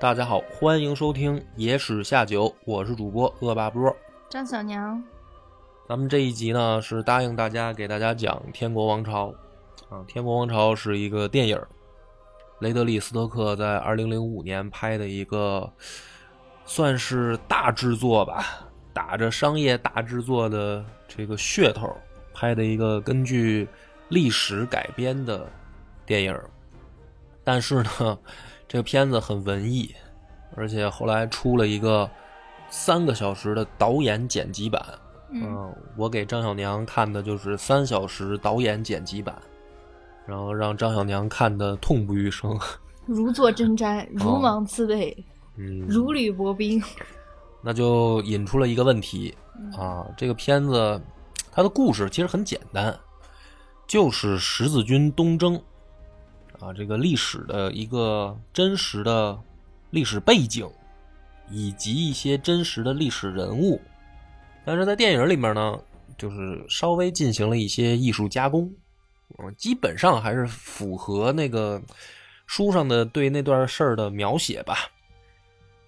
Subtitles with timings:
[0.00, 3.94] 大家好，欢迎收听《野史下酒》，我是主播恶霸波。
[4.30, 5.04] 张小娘，
[5.86, 9.28] 咱们这一集呢是答应大家给大家讲《天国王朝》
[9.94, 11.68] 啊，《天国王朝》是一个电影儿，
[12.60, 15.70] 雷德利·斯特克在二零零五年拍的一个，
[16.64, 21.94] 算是大制作吧，打着商业大制作的这个噱头
[22.32, 23.68] 拍的一个根据
[24.08, 25.46] 历史改编的
[26.06, 26.48] 电影儿。
[27.44, 28.18] 但是呢，
[28.70, 29.92] 这个片子很文艺，
[30.54, 32.08] 而且后来出了一个
[32.68, 34.80] 三个小时的导演剪辑版。
[35.32, 39.34] 嗯，我给张小娘看的就是三小时导演剪辑版，
[40.24, 42.56] 然后让张小娘看的痛不欲生。
[43.06, 45.26] 如坐针毡，如芒刺背，
[45.56, 46.80] 嗯，如履薄冰。
[47.60, 51.02] 那就引出了一个问题嗯啊，这个片子
[51.50, 52.96] 它的故事其实很简单，
[53.84, 55.60] 就是十字军东征
[56.60, 59.38] 啊，这个历史的一个真实的
[59.90, 60.70] 历史背景，
[61.50, 63.80] 以及一些真实的历史人物。
[64.64, 65.80] 但是在电影里面呢，
[66.18, 68.70] 就是稍微进行了一些艺术加工，
[69.38, 71.80] 嗯，基本上还是符合那个
[72.46, 74.76] 书上的对那段事儿的描写吧。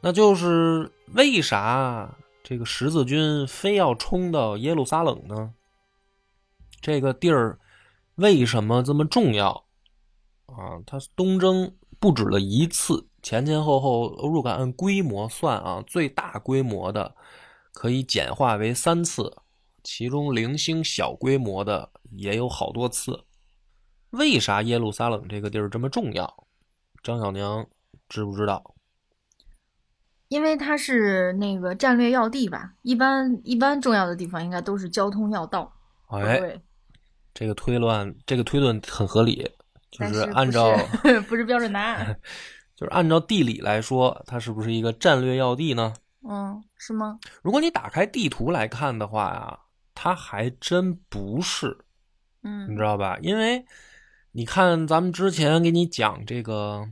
[0.00, 2.10] 那就是为啥
[2.42, 5.52] 这个十字军非要冲到耶路撒冷呢？
[6.80, 7.58] 这个地儿
[8.14, 9.64] 为什么这么重要
[10.52, 10.80] 啊？
[10.86, 17.14] 它东征不止了一次，前前后后，如果按规模算啊，最大规模的
[17.72, 19.36] 可以简化为三次，
[19.82, 23.24] 其中零星小规模的也有好多次。
[24.10, 26.46] 为啥耶路撒冷这个地儿这么重要？
[27.02, 27.66] 张小娘
[28.08, 28.74] 知不知道？
[30.28, 35.70] 因为它是那个战略要地吧，一般一般重要的地方应该都是交通要道。
[36.08, 36.60] 哎，对，
[37.34, 39.50] 这个推论，这个推论很合理，
[39.92, 40.76] 就是按照
[41.28, 42.18] 不是标准答案。
[42.74, 45.94] 就是按照地理来说，它是不是一个战略要地呢？
[46.28, 47.20] 嗯，是吗？
[47.42, 49.58] 如果你打开地图来看的话呀，
[49.94, 51.78] 它还真不是，
[52.42, 53.18] 嗯你嗯知道吧？
[53.22, 53.64] 因为
[54.32, 56.88] 你看咱们之前给你讲这个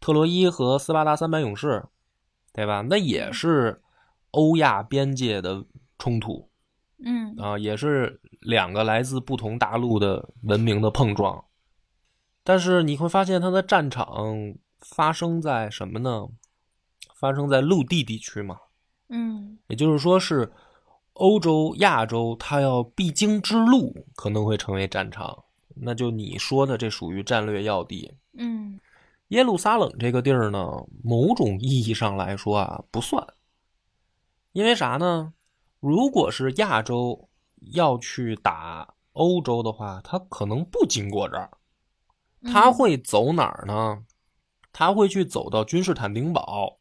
[0.00, 1.84] 特洛伊和斯巴达三百勇士，
[2.52, 2.82] 对吧？
[2.82, 3.80] 那也是
[4.32, 5.64] 欧亚边界的
[5.98, 6.50] 冲突
[6.98, 11.42] 嗯啊，也是两个来自不同大陆的文明的碰撞。
[12.46, 16.28] 但是你会发现，它的战场发生在什么呢？
[17.12, 18.56] 发生在陆地地区嘛，
[19.08, 20.52] 嗯也就是说是
[21.14, 25.44] 欧洲、亚洲，它要必经之路可能会成为战场。
[25.74, 28.14] 那就你说的，这属于战略要地。
[28.34, 28.78] 嗯
[29.28, 33.26] 耶路撒冷这个地儿呢，某种意义上来说啊，不算，
[34.52, 35.32] 因为啥呢？
[35.80, 37.28] 如果是亚洲
[37.72, 41.55] 要去打欧洲的话，它可能不经过这儿，嗯
[42.52, 44.02] 他会走哪儿呢？
[44.72, 46.78] 他会去走到君士坦丁堡，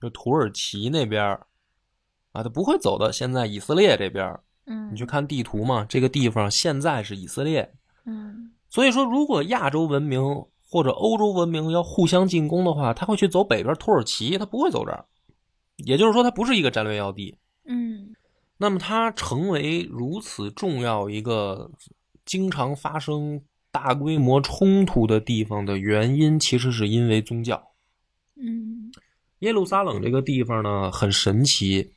[0.00, 1.46] 就土耳其那边儿
[2.32, 4.42] 啊，他不会走到现在以色列这边儿。
[4.66, 7.74] 嗯，你去看地图嘛，这个地方现在是以色列，
[8.04, 10.22] 嗯所以说，如果亚洲文明
[10.70, 15.06] 或者欧洲文明要互相进攻的话，他会去走北边土耳其，他不会走这儿。
[15.76, 17.34] 也就是说，它不是一个战略要地。
[17.64, 18.14] 嗯
[18.58, 21.70] 那么，它成为如此重要一个
[22.26, 23.40] 经常发生
[23.80, 27.70] 大规模冲突的地方的原因，其实是因为宗教。
[28.34, 28.92] 嗯
[29.38, 31.92] 耶路撒冷这个地方呢，很神奇，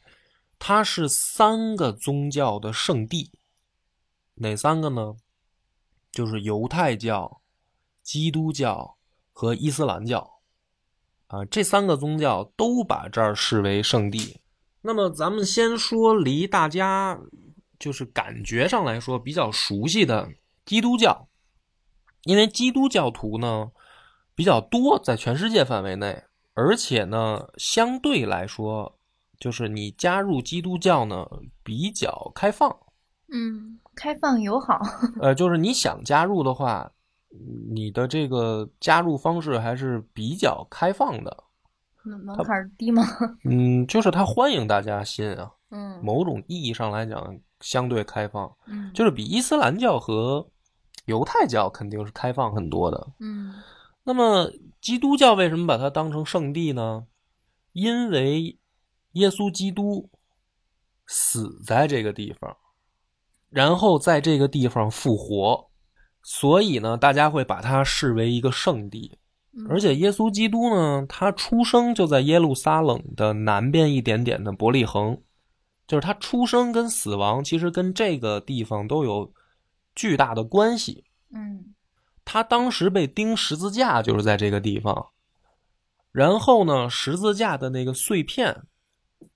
[0.60, 3.32] 它是三个宗教的圣地。
[4.36, 5.16] 哪三个呢？
[6.12, 7.42] 就是犹太教、
[8.04, 8.96] 基督教
[9.32, 10.40] 和伊斯兰教。
[11.26, 14.40] 啊，这三个宗教都把这儿视为圣地。
[14.82, 17.20] 那么，咱们先说离大家
[17.80, 20.30] 就是感觉上来说比较熟悉的
[20.64, 21.28] 基督教，
[22.24, 23.72] 因为基督教徒呢
[24.36, 26.24] 比较多，在全世界范围内。
[26.54, 29.00] 而且呢，相对来说，
[29.40, 31.26] 就是你加入基督教呢
[31.64, 32.70] 比较开放，
[33.32, 34.80] 嗯，开放友好。
[35.22, 36.92] 呃，就是你想加入的话，
[37.74, 41.46] 你的这个加入方式还是比较开放的。
[42.04, 43.02] 门门槛低吗？
[43.50, 50.46] 嗯，就是他欢迎大家信啊，嗯某种意义上来讲相对开放，嗯就是比伊斯兰教和
[51.12, 53.08] 犹太教肯定是开放很多的。
[53.20, 53.54] 嗯
[54.04, 54.50] 那么
[54.82, 57.06] 基督教为什么把它当成圣地呢？
[57.74, 58.58] 因为
[59.12, 60.10] 耶稣基督
[61.06, 62.58] 死在这个地方，
[63.50, 65.70] 然后在这个地方复活，
[66.24, 69.20] 所以呢，大家会把它视为一个圣地。
[69.54, 75.22] 嗯而且耶稣基督呢，他出生就在耶路撒冷的南边一点点的伯利恒，
[75.86, 79.32] 就是他出生跟死亡其实跟这个地方都有
[80.02, 81.04] 巨大的关系。
[81.30, 81.76] 嗯
[82.24, 85.10] 他当时被钉十字架就是在这个地方，
[86.12, 88.64] 然后呢，十字架的那个碎片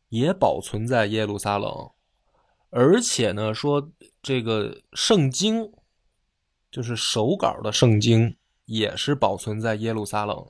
[0.09, 1.91] 也保存在耶路撒冷，
[2.69, 3.91] 而且呢，说
[4.21, 5.71] 这个圣经，
[6.71, 10.47] 就是手稿的圣经，也是保存在耶路撒冷。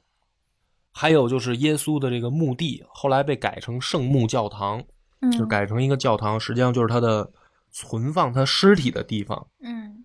[0.91, 4.83] 还有就是耶稣的这个墓地，后来被改成圣墓教堂，
[5.21, 7.31] 嗯，就改成一个教堂，实际上就是他的
[7.71, 9.47] 存放他尸体的地方。
[9.59, 10.04] 嗯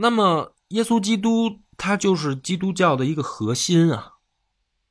[0.00, 4.14] 那么，耶稣基督他就是基督教的一个核心啊，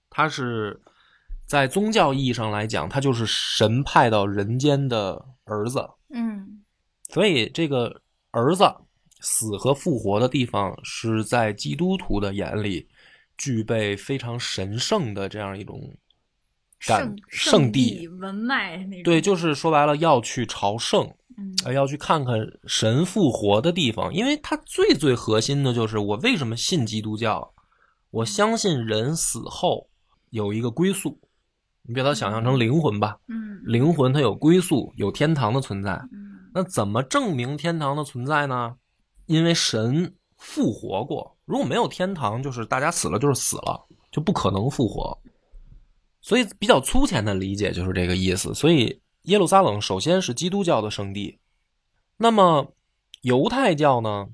[0.10, 0.82] 他是
[1.48, 5.90] 在宗教意义上来讲，他就是神派到人间的儿子。
[6.14, 6.64] 嗯。
[7.12, 8.72] 所以，这个儿子
[9.20, 12.88] 死和复活的地方，是在基督徒的眼里
[13.36, 15.92] 具备非常神圣的这样一种
[16.86, 18.08] 感圣圣地。
[18.08, 21.16] 文脉那种，对，就是说白了，要去朝圣，嗯
[21.66, 27.54] 呃，要去看看神复活的地方，因为它最最核心的就是我为什么信基督教，
[28.12, 29.90] 我相信人死后
[30.30, 31.20] 有一个归宿，
[31.84, 35.94] 你把它想象成灵魂吧，嗯灵魂它有归宿，有天堂的存在。
[36.12, 38.76] 嗯那怎么证明天堂的存在呢？
[39.28, 45.16] 因为神复活过，如果没有天堂，就是大家死了就是死了，就不可能复活。
[46.22, 48.52] 所以比较粗浅的理解就是这个意思。
[48.56, 51.40] 所以耶路撒冷首先是基督教的圣地，
[52.18, 52.74] 那么
[53.22, 54.30] 犹太教呢？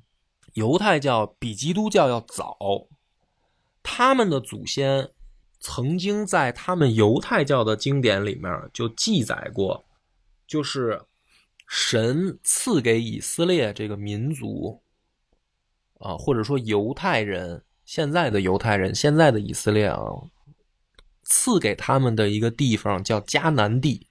[0.53, 2.87] 犹太教比基督教要早，
[3.83, 5.09] 他们的祖先
[5.59, 9.83] 曾经在他们犹太教的经典里面就记载过，
[10.47, 11.01] 就是
[11.67, 14.81] 神赐给以色列这个民族
[15.99, 19.99] 啊，或者说犹太人，现在的犹太人，现在的以色列啊，
[21.23, 24.04] 赐给他们的一个地方叫迦南地，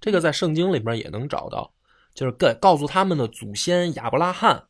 [0.00, 1.72] 这个在圣经里边也能找到，
[2.14, 4.64] 就是告告诉他们的祖先亚伯拉罕，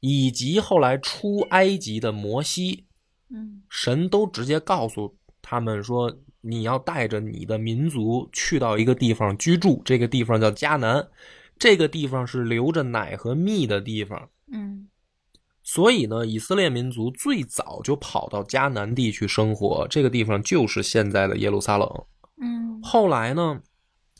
[0.00, 2.86] 以及后来出埃及的摩西，
[3.30, 11.08] 嗯神都直接告诉他们说，你要带着你的民族去到一个地方居住，这个地方叫迦南，
[11.58, 14.28] 这个地方是流着奶和蜜的地方。
[14.52, 14.88] 嗯
[15.68, 22.04] 所以呢，以色列民族最早就跑到迦南地去生活，这个地方就是现在的耶路撒冷。
[22.40, 23.60] 嗯后来呢，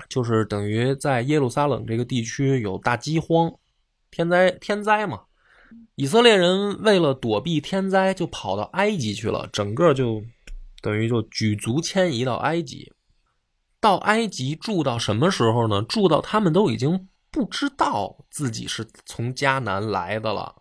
[0.08, 3.52] 就是等于在耶路撒冷这个地区有大饥荒，
[4.10, 5.22] 天灾天灾嘛。
[5.94, 10.22] 以色列人为了躲避天灾，就跑到埃及去了，整个就
[10.82, 12.92] 等于就举族迁移到埃及。
[13.80, 15.82] 到埃及住到什么时候呢？
[15.82, 20.54] 住到他们都已经不知道自己是从迦南来的了。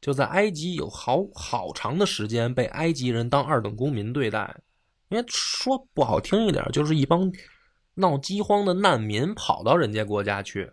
[0.00, 4.54] 就在埃及有好好长的时间被埃及人当二等公民对待，
[5.10, 7.30] 因为说不好听一点，就是一帮
[7.94, 10.70] 闹饥荒的难民跑到人家国家去，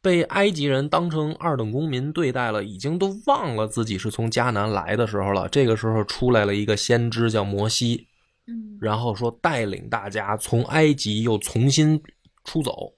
[0.00, 5.48] 被埃及人当成二等公民对待了，已经都忘了自己是从迦南来的时候了。
[5.48, 8.06] 这个时候出来了一个先知叫摩西，
[8.46, 12.02] 嗯然后说带领大家从埃及又重新
[12.44, 12.92] 出走。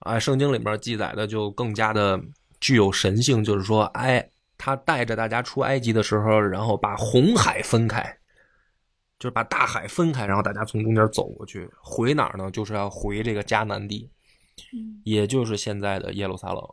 [0.00, 2.18] 啊，圣经里面记载的就更加的
[2.58, 8.18] 具有神性，就是说，哎，他带着大家出埃及的时候，然后把红海分开，
[9.20, 12.50] 就是把大海分开，然后大家从中间走过去，回哪儿呢？
[12.50, 14.10] 就是要回这个迦南地，
[14.72, 16.68] 嗯也就是现在的耶路撒冷。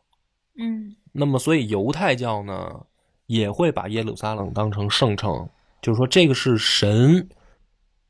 [0.59, 2.85] 嗯那么，所以犹太教呢
[3.25, 5.49] 也会把耶路撒冷当成圣城，
[5.81, 7.29] 就是说这个是神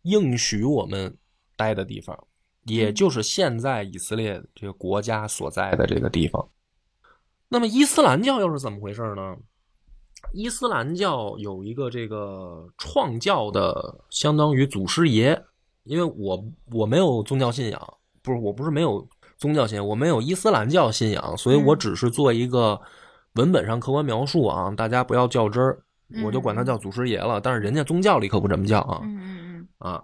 [0.03, 1.17] 应许我们
[1.55, 2.27] 待的地方，
[2.65, 6.47] 也就是现在以色列这个国家所在的这个地方。
[7.49, 9.35] 那么伊斯兰教又是怎么回事呢？
[10.33, 15.41] 伊斯兰教有一个这个创教的，相当于祖师爷，
[15.83, 19.07] 因为我我没有宗教信仰，不是我不是没有
[19.37, 22.79] 宗教信仰，我没有伊斯兰教信仰，所以我嗯只是做一个
[23.33, 25.83] 文本上客观描述啊，大家不要较真儿，
[26.23, 27.39] 我就管他叫祖师爷了。
[27.39, 30.03] 但是人家宗教里可不这么叫啊嗯嗯啊！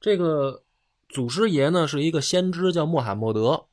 [0.00, 0.62] 这个
[1.08, 3.66] 祖师爷呢是一个先知，叫穆罕默德。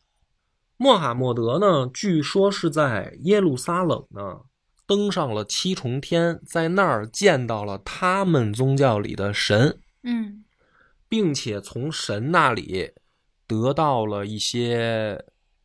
[0.78, 4.40] 穆罕默德呢，据说是在耶路撒冷呢
[4.86, 10.44] 登上了七重天，在那儿见到了他们宗教里的神，嗯
[11.08, 12.92] 并且从神那里
[13.46, 15.24] 得到了一些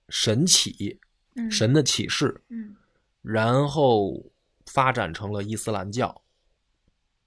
[0.08, 1.00] 神启、
[1.34, 2.76] 嗯神的启示，嗯
[3.22, 4.30] 然后
[4.66, 6.22] 发展成了伊斯兰教。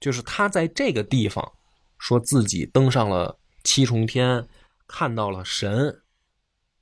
[0.00, 1.52] 就是他在这个地方
[1.98, 4.48] 说自己登上了七重天，
[4.88, 6.02] 看到了神，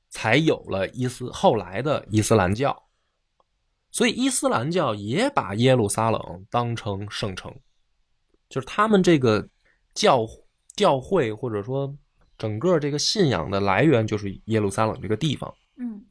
[0.08, 2.89] 才有了伊斯后来的伊斯兰教。
[3.90, 7.54] 所以伊斯兰教也把耶路撒冷当成圣城，
[8.48, 9.48] 就是他们这个
[9.94, 10.26] 教
[10.76, 11.94] 教会或者说
[12.38, 15.52] 整个这个信仰的来源就是耶路撒冷这个地方。
[15.76, 16.04] 嗯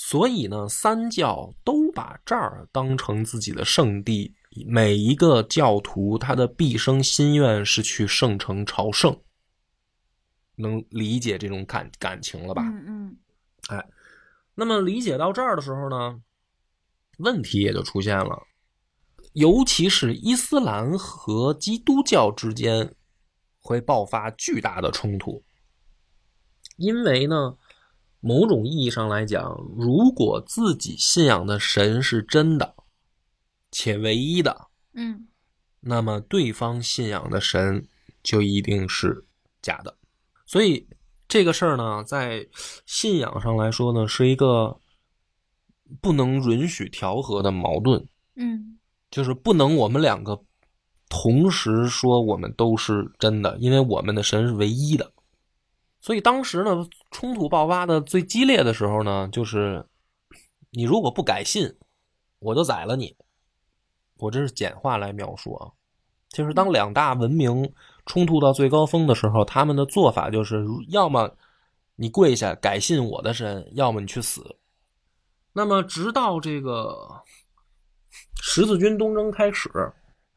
[0.00, 4.32] 所以呢，三教都把这儿当成自己的圣地，
[4.64, 9.20] 每一个教徒他的毕生心愿是去圣城朝圣。
[10.54, 12.62] 能理解这种感感情了吧？
[12.62, 13.16] 嗯
[13.70, 13.84] 嗯
[14.54, 16.20] 那么理解到这儿的时候呢，
[17.18, 18.42] 问题也就出现了，
[19.34, 22.94] 尤其是伊斯兰和基督教之间
[23.60, 25.44] 会爆发巨大的冲突，
[26.76, 27.56] 因为呢，
[28.20, 32.74] 某种意义上来讲，如果自己信仰的神是真的
[33.70, 35.28] 且唯一的，嗯。
[35.80, 37.86] 那么对方信仰的神
[38.22, 39.24] 就一定是
[39.62, 39.96] 假的。
[40.44, 40.88] 所以
[41.28, 42.48] 这个事儿呢，在
[42.84, 44.76] 信仰上来说呢，是一个
[46.00, 48.78] 不能允许调和的矛盾，嗯
[49.10, 50.38] 就是不能我们两个
[51.08, 55.12] 同时说我们都是真的，因为我们的神是唯一的。
[56.00, 59.84] 所以当时呢，冲突爆发的最激烈的时候呢，就是
[60.70, 61.74] 你如果不改信，
[62.38, 63.16] 我就宰了你。
[64.18, 65.72] 我这是简化来描述啊，
[66.28, 67.72] 就是当两大文明
[68.04, 71.34] 冲突到最高峰的时候，他们的做法就是要么
[71.96, 74.56] 你跪下改信我的神，要么你去死。
[75.58, 77.20] 那么直到这个
[78.40, 79.68] 十字军东征开始，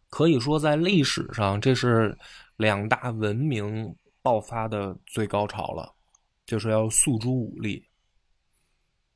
[0.09, 2.17] 可以说在历史上这是
[2.57, 5.93] 两大文明爆发的最高潮了，
[6.43, 7.85] 就是要诉诸武力。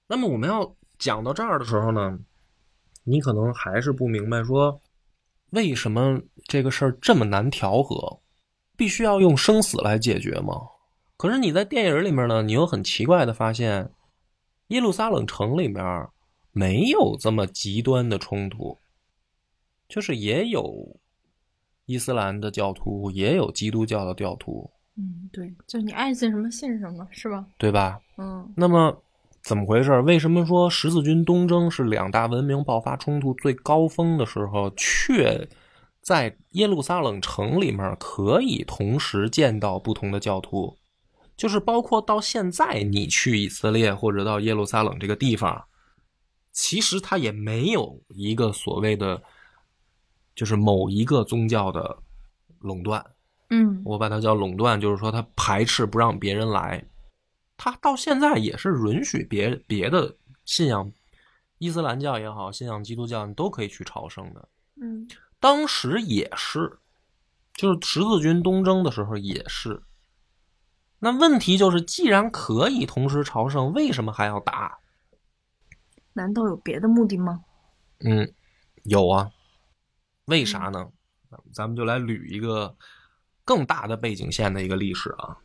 [0.06, 2.20] 那么我们要讲到这儿的时候呢，
[3.04, 4.80] 你可能还是不明白说，
[5.50, 8.22] 为什么这个事儿这么难调和，
[8.78, 10.54] 必须要用生死来解决吗？
[11.18, 13.90] 可是你在电影里面呢，你又很奇怪的发现，
[14.68, 16.08] 耶路撒冷城里面
[16.52, 18.78] 没有这么极端的冲突，
[19.88, 20.96] 就是也有
[21.86, 27.46] 伊斯兰的教徒，也有基督教的教徒，嗯，对，就你爱信什么信什么，是吧？
[27.58, 28.00] 对吧？
[28.18, 29.04] 嗯那么
[29.44, 30.02] 怎么回事？
[30.02, 35.48] 为什么说十字军东征是两大文明爆发冲突最高峰的时候，却
[36.02, 40.76] 在耶路撒冷城里面可以同时见到不同的教徒？
[41.38, 45.66] 就是包括到现在，你去以色列或者到耶路撒冷这个地方，
[46.52, 49.22] 其实它也没有一个所谓的，
[50.34, 51.98] 就是某一个宗教的
[52.60, 53.06] 垄断。
[53.50, 56.84] 嗯我把它叫垄断，就是说它排斥不让别人来。
[57.58, 60.16] 它到现在也是允许别别的
[60.46, 60.92] 信仰，
[61.58, 64.50] 伊斯兰教也好，信仰基督教，你都可以去朝圣的。
[64.82, 65.08] 嗯
[65.40, 66.80] 当时也是，
[67.54, 69.82] 就是十字军东征的时候也是。
[71.00, 74.80] 那问题就是，既然可以同时朝圣，为什么还要打？
[76.14, 77.44] 难道有别的目的吗？
[78.00, 78.34] 嗯，
[78.84, 79.32] 有啊，
[80.26, 80.90] 为啥呢？
[81.54, 82.76] 咱们就来捋一个
[83.44, 85.38] 更大的背景线的一个历史啊。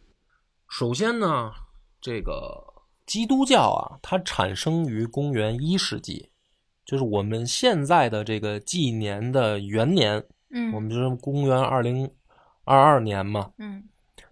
[0.68, 1.52] 首先呢，
[2.00, 2.62] 这个
[3.04, 6.30] 基督教啊，它产生于公元一世纪，
[6.84, 12.08] 就是我们现在的这个纪年的元年，嗯我们就是公元二零
[12.62, 13.88] 二二年嘛，嗯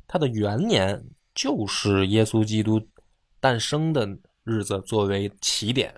[0.09, 2.81] 它的元年就是耶稣基督
[3.39, 4.09] 诞生的
[4.43, 5.95] 日子作为起点，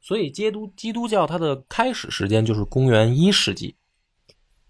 [0.00, 3.74] 所以基督基督教它的开始时间就是公元一世纪。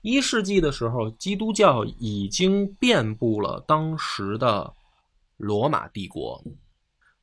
[0.03, 4.73] 一世纪的时候，基督教已经遍布了当时的
[5.37, 6.41] 罗马帝国，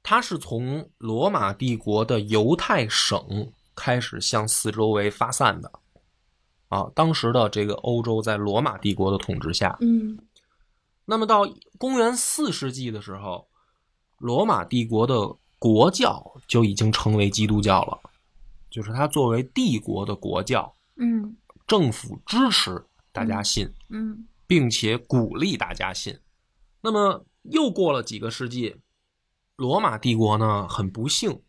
[0.01, 5.71] 它是从罗马帝国的犹太省开始向四周围发散的。
[6.67, 10.17] 啊，当时的这个欧洲在罗马帝国的统治下，嗯
[11.05, 11.43] 那么到
[11.77, 13.47] 公元四世纪的时候，
[14.19, 17.99] 罗马帝国的国教就已经成为基督教了，
[18.69, 21.35] 就是它作为帝国的国教，嗯。
[21.65, 24.27] 政府支持大家信，嗯。
[24.45, 26.19] 并且鼓励大家信。
[26.81, 28.75] 那么又过了几个世纪，
[29.55, 31.41] 罗马帝国呢很不幸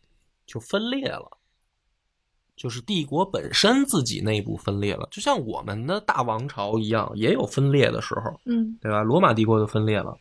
[0.45, 1.37] 就分裂了，
[2.55, 8.39] 就是帝国本身自己内部分裂了，就像我们的大王朝一样，也有分裂的时候。
[8.45, 9.03] 嗯对吧？
[9.03, 10.15] 罗马帝国就分裂了。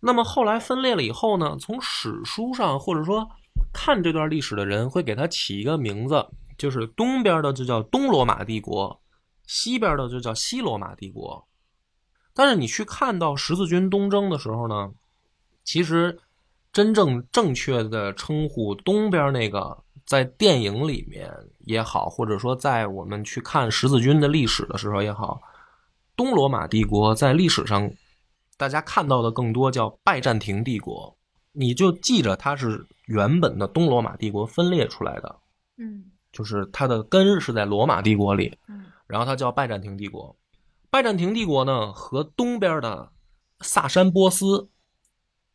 [0.00, 3.28] 那么后来分裂了以后呢，从史书上或者说
[3.72, 6.26] 看这段历史的人会给它起一个名字，
[6.56, 8.98] 就是东边的就叫东罗马帝国，
[9.46, 11.46] 西边的就叫西罗马帝国。
[12.32, 14.90] 但是你去看到十字军东征的时候呢，
[15.62, 16.18] 其实
[16.72, 19.76] 真正正确的称呼东边那个，
[20.10, 25.40] 在电影里面也好，或者说在我们去看十字军的历史的时候也好，
[26.16, 27.88] 东罗马帝国在历史上，
[28.56, 31.16] 大家看到的更多叫拜占庭帝国，
[31.52, 35.38] 你就记着它是原本的东罗马帝国分裂出来的，
[35.76, 40.36] 嗯就是它的根是在罗马帝国里，嗯然后它叫拜占庭帝国。
[40.90, 43.12] 拜占庭帝国呢和东边的
[43.60, 44.68] 萨珊波斯，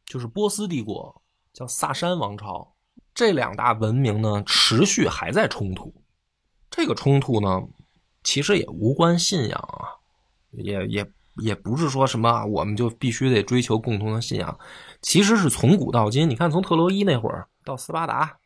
[0.06, 1.22] 就是波斯帝国，
[1.52, 2.75] 叫萨珊王朝，
[3.16, 5.92] 这两大文明呢持续还在冲突。
[6.70, 7.62] 这个冲突呢，
[8.24, 9.88] 其实也无关信仰啊，
[10.52, 14.60] 也也也不是说什么啊我们就必须得追求共同的信仰，
[15.02, 18.38] 其实是从古到今，你看从特洛伊那会儿到斯巴达，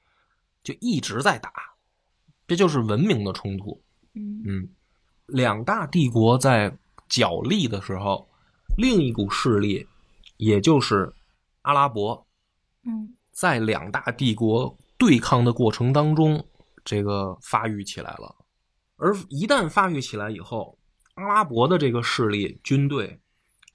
[0.64, 1.52] 就一直在打，
[2.48, 3.82] 这就是文明的冲突。
[4.14, 4.70] 嗯嗯，
[5.26, 8.30] 两大帝国在角力的时候，
[8.78, 9.88] 另一股势力，
[10.38, 11.12] 也就是
[11.64, 12.28] 阿拉伯，
[12.84, 16.46] 嗯在两大帝国对抗的过程当中，
[16.84, 18.36] 这个发育起来了。
[18.98, 20.78] 而一旦发育起来以后，
[21.14, 23.22] 阿拉伯的这个势力军队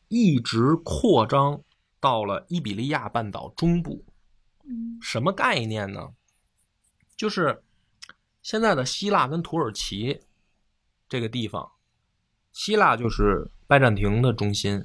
[0.09, 1.63] 一直扩张
[1.99, 4.05] 到了伊比利亚半岛中部。
[4.69, 6.11] 嗯什么概念呢？
[7.17, 7.63] 就是
[8.43, 10.21] 现在的希腊跟土耳其
[11.09, 11.73] 这个地方，
[12.53, 14.85] 希腊就是拜占庭的中心，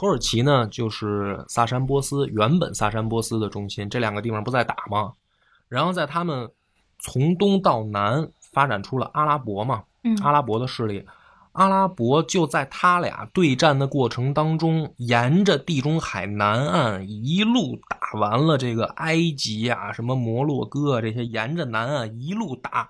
[0.00, 5.12] 土耳其呢就是萨珊波斯原本萨珊波斯的中心，这两个地方不在打吗？
[5.68, 6.50] 然后在他们
[6.98, 11.06] 从东到南发展出了阿拉伯嘛，嗯阿拉伯的势力，
[11.52, 22.88] 阿拉伯就在他俩对战的过程当中，沿着地中海南岸一路打完了这个埃及啊，什么摩洛哥啊这些，沿着南岸一路打，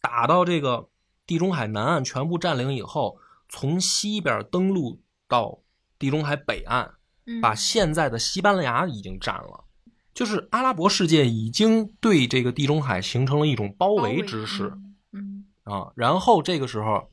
[0.00, 0.88] 打到这个
[1.24, 3.16] 地中海南岸全部占领以后，
[3.48, 5.60] 从西边登陆到
[6.02, 6.90] 地中海北岸，
[7.26, 9.64] 嗯把现在的西班牙已经占了。
[10.12, 14.72] 就是阿拉伯世界已经对这个地中海形成了一种包围之势，
[15.12, 17.08] 嗯啊，然后这个时候，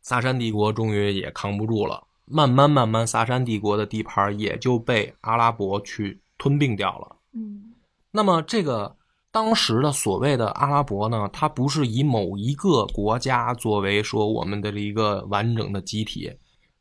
[0.00, 7.16] 萨珊帝国终于也扛不住了，慢慢慢慢，萨珊帝国的地盘也就被阿拉伯去吞并掉了。
[7.34, 7.74] 嗯
[8.10, 8.96] 那么这个
[9.30, 16.32] 当时的所谓的阿拉伯呢，它不是以某一个国家作为说我们的一个完整的集体，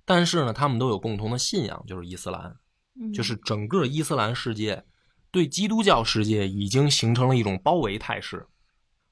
[0.09, 2.55] 但是呢，他们都有共同的信仰，就是伊斯兰，
[2.97, 4.85] 嗯，就是整个伊斯兰世界
[5.31, 8.47] 对基督教世界已经形成了一种包围态势。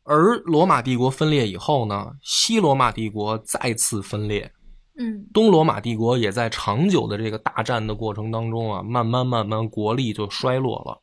[0.03, 4.49] 而罗马帝国分裂以后呢，西罗马帝国再次分裂，
[4.97, 11.01] 嗯东罗马帝国也在长久的这个大战的过程当中啊，慢慢慢慢国力就衰落了。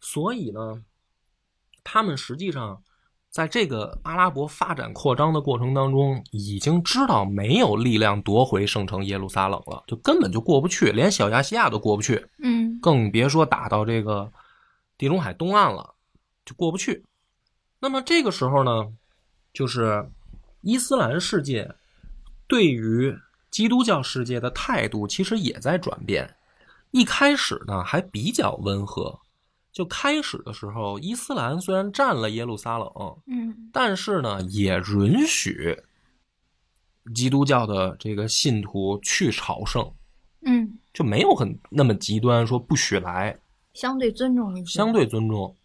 [0.00, 0.84] 所以呢，
[1.82, 2.82] 他们实际上
[3.30, 14.32] 在这个阿拉伯发展扩张的过程当中，已经知道没有力量夺回圣城耶路撒冷了，就根本就过不去，连小亚细亚都过不去，嗯更别说打到这个
[14.98, 15.94] 地中海东岸了，
[16.44, 17.04] 就过不去。
[17.78, 18.92] 那么这个时候呢，
[19.52, 20.10] 就是
[20.62, 21.72] 伊斯兰世界
[22.48, 23.16] 对于
[23.48, 26.36] 基督教世界的态度其实也在转变。
[26.90, 29.20] 一开始呢还比较温和，
[29.72, 32.88] 就开始的时候，伊斯兰虽然占了耶路撒冷，
[33.26, 35.80] 嗯但是呢也允许
[37.14, 39.92] 基督教的这个信徒去朝圣，
[40.42, 43.38] 嗯，就没有很那么极端，说不许来。
[43.72, 45.56] 相对尊重一些，相对尊重。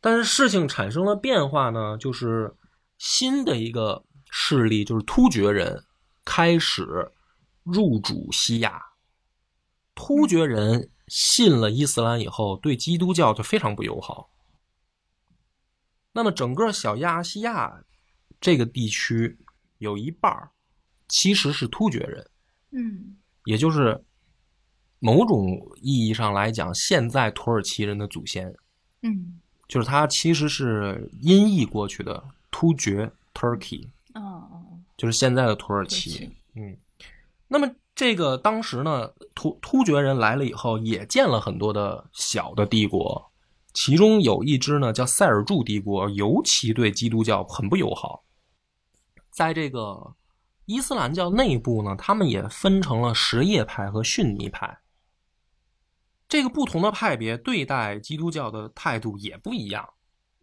[0.00, 2.54] 但是事情产生了变化呢，就是
[2.98, 5.84] 新的一个势力，就是突厥人
[6.24, 7.12] 开始
[7.62, 8.82] 入主西亚。
[9.94, 14.30] 突厥人信了伊斯兰以后，对基督教就非常不友好。
[16.12, 17.82] 那么整个小亚细亚
[18.40, 19.38] 这个地区
[19.78, 20.50] 有一半儿
[21.08, 22.30] 其实是突厥人，
[22.70, 24.04] 嗯也就是
[24.98, 28.54] 某种意义上来讲，现在土耳其人的祖先。
[29.02, 34.66] 嗯就是他其实是音译过去的突厥 Turkey，哦
[34.98, 36.30] 就是现在的土耳其。
[36.54, 36.76] 嗯，
[37.48, 43.30] 那么这个当时呢，突突厥人来了以后，也建了很多的小的帝国，
[43.72, 48.24] 其中有一支呢叫塞尔柱帝国，尤其对基督教很不友好。
[49.30, 50.16] 在这个
[50.66, 54.80] 伊斯兰教内部呢，他们也分成了什叶派和逊尼派。
[56.28, 59.88] 这个不同的派别对待基督教的态度也不一样。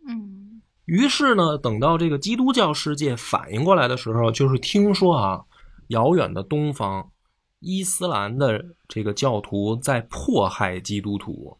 [0.08, 5.43] 嗯于是呢，等到这个基督教世界反应过来的时候，就是听说啊，
[5.89, 7.12] 遥远的东方
[7.60, 11.58] 伊斯兰的这个教徒在迫害基督徒。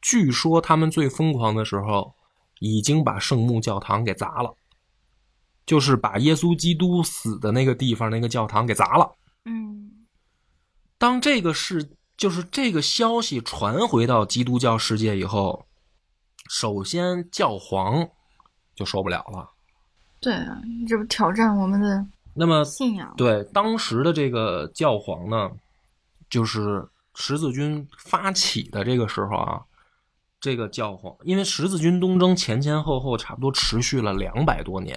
[0.00, 2.14] 据说他们最疯狂的时候，
[2.60, 4.54] 已经把圣母教堂给砸了，
[5.66, 9.16] 就是把耶稣基督死的那个地方那个教堂给砸了。
[9.44, 10.06] 嗯
[10.98, 15.66] 当这个事就是这个消息传回到基督教世界以后，
[16.50, 18.08] 首先教皇
[18.74, 19.48] 就受不了了。
[20.20, 23.12] 对啊，你这不挑战我们的那么，信仰？
[23.16, 25.50] 对当时的这个教皇呢，
[26.28, 29.60] 就是十字军发起的这个时候啊，
[30.40, 34.96] 这个教皇因为十字军东征前前后后差不多持续了两百多年，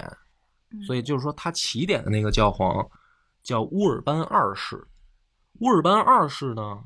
[0.72, 2.88] 嗯所以就是说他起点的那个教皇
[3.42, 4.88] 叫乌尔班二世。
[5.60, 6.84] 乌尔班二世呢，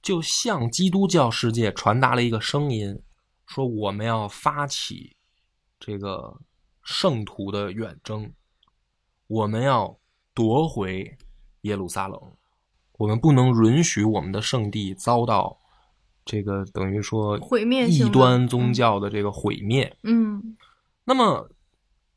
[0.00, 3.00] 就向基督教世界传达了一个声音，
[3.46, 5.16] 说我们要发起
[5.80, 6.36] 这个
[6.82, 8.32] 圣徒的远征，
[9.28, 9.96] 我们要
[10.34, 11.16] 夺回
[11.60, 12.20] 耶路撒冷，
[12.98, 15.56] 我们不能允许我们的圣地遭到
[16.24, 19.96] 这个等于说毁灭异端宗教的这个毁灭。
[20.02, 20.56] 嗯
[21.04, 21.48] 那么，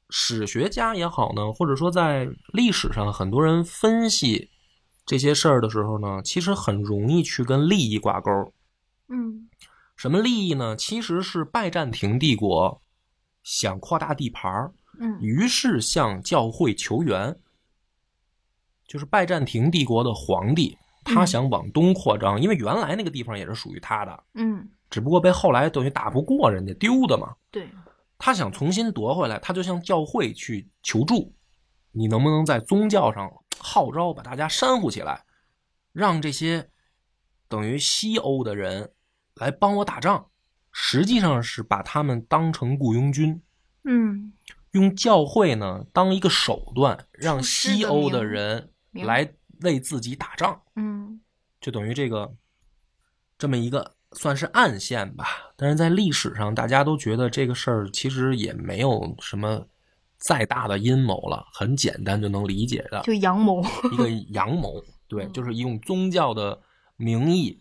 [0.09, 4.49] 史学家也好呢，或者说在历史上，很多人分析
[5.05, 8.29] 这些事儿的时候呢，其实很容易去跟利益挂钩。
[9.07, 9.49] 嗯
[9.95, 10.75] 什么利益呢？
[10.75, 12.81] 其实是拜占庭帝国
[13.43, 17.35] 想扩大地盘儿，嗯于是向教会求援。
[18.87, 27.33] 就是拜占庭帝国的皇帝，他嗯想往东扩张，因为原来那个地方也是属于他的，嗯，只不过被后来等于打不过人家丢的嘛。
[27.49, 27.69] 对，
[28.17, 31.33] 他想重新夺回来，他就向教会去求助，
[31.93, 35.23] 你能不能在宗教上号召把大家煽乎起来，
[35.93, 36.69] 让这些
[37.47, 38.91] 等于西欧的人
[39.35, 40.27] 来帮我打仗？
[40.73, 43.41] 实际上是把他们当成雇佣军，
[43.85, 44.33] 嗯
[44.71, 50.61] 用教会呢当一个手段，让西欧的人来为自己打仗。
[50.75, 51.19] 嗯
[51.59, 52.33] 就等于这个
[53.37, 55.25] 这么一个算是暗线吧。
[55.55, 59.67] 但是在历史上，大家都觉得这个事儿其实也没有什么
[60.17, 63.61] 再大的阴谋了，很简单就能理解的就阳谋。
[63.91, 64.83] 一个阳谋。
[65.07, 66.59] 对，嗯就是用宗教的
[66.95, 67.59] 名义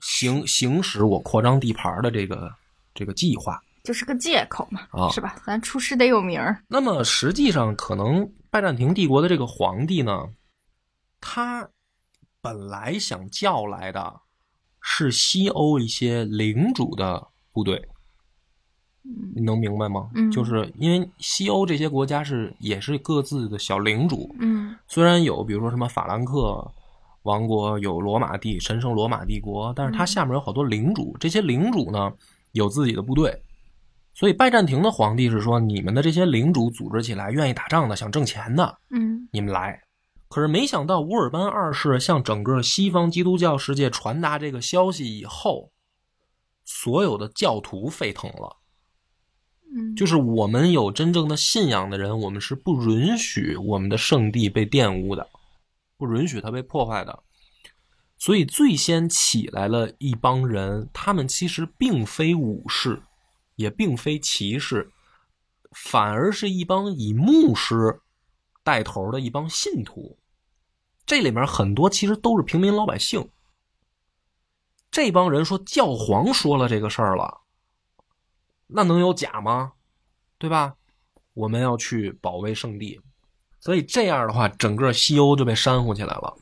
[0.00, 2.54] 行行使我扩张地盘的这个
[2.94, 3.60] 这个计划。
[3.84, 5.36] 就是个借口嘛，啊是吧？
[5.46, 6.58] 咱出师得有名儿。
[6.66, 10.26] 那么实际上，可能拜占庭帝国的这个皇帝呢，
[11.20, 11.68] 他
[12.40, 14.20] 本来想叫来的
[14.80, 17.86] 是西欧一些领主的部队，
[19.34, 20.08] 你能明白吗？
[20.14, 26.66] 嗯就是因为西欧这些国家是也是各自的小领主，嗯虽然有比如说什么法兰克
[27.24, 32.10] 王国，有罗马帝神圣罗马帝国，但是它嗯下面有好多领主，这些领主呢
[32.52, 33.42] 有自己的部队，
[34.14, 39.82] 所以拜占庭的皇帝是说，你们的这些领主组织起来，愿意打仗的，想挣钱的，嗯你们来。
[40.28, 45.70] 可是没想到乌尔班二世向整个西方基督教世界传达这个消息以后，
[46.64, 48.56] 所有的教徒沸腾了。
[49.76, 55.28] 嗯，就是我们有真正的信仰的人，我们是不允许我们的圣地被玷污的，
[55.96, 57.22] 不允许它被破坏的。
[58.16, 63.02] 所以最先起来了一帮人，他们其实并非武士，
[63.56, 64.90] 也并非骑士，
[65.72, 68.00] 反而是一帮以牧师
[68.62, 70.18] 带头的一帮信徒。
[71.06, 73.28] 这里面很多其实都是平民老百姓。
[74.90, 77.40] 这帮人说教皇说了这个事儿了，
[78.68, 79.72] 那能有假吗？
[80.38, 80.76] 对吧？
[81.32, 83.00] 我们要去保卫圣地，
[83.58, 86.36] 所以这样的话，整个西欧就被煽乎起来了。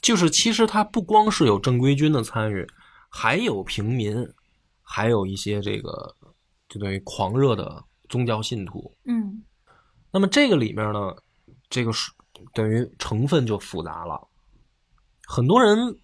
[0.00, 2.66] 就是其实他不光是有正规军的参与，
[3.08, 4.28] 还有平民，
[4.82, 6.16] 还有一些这个
[6.74, 8.92] 就等于狂热的宗教信徒。
[9.04, 9.40] 嗯
[10.10, 11.14] 那么这个里面呢，
[11.70, 12.10] 这个是
[12.52, 14.20] 等于成分就复杂了。
[15.24, 15.96] 很多人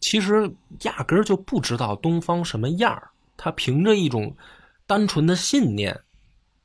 [0.00, 4.36] 其实压根儿就不知道东方什么样儿，他凭着一种
[4.84, 5.96] 单纯的信念，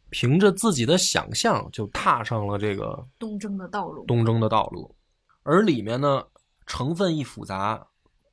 [0.10, 4.04] 凭着自己的想象，就踏上了这个东征的道路。
[4.06, 4.96] 东征的道路。
[5.44, 6.24] 而里面呢，
[6.66, 7.88] 成分一复杂，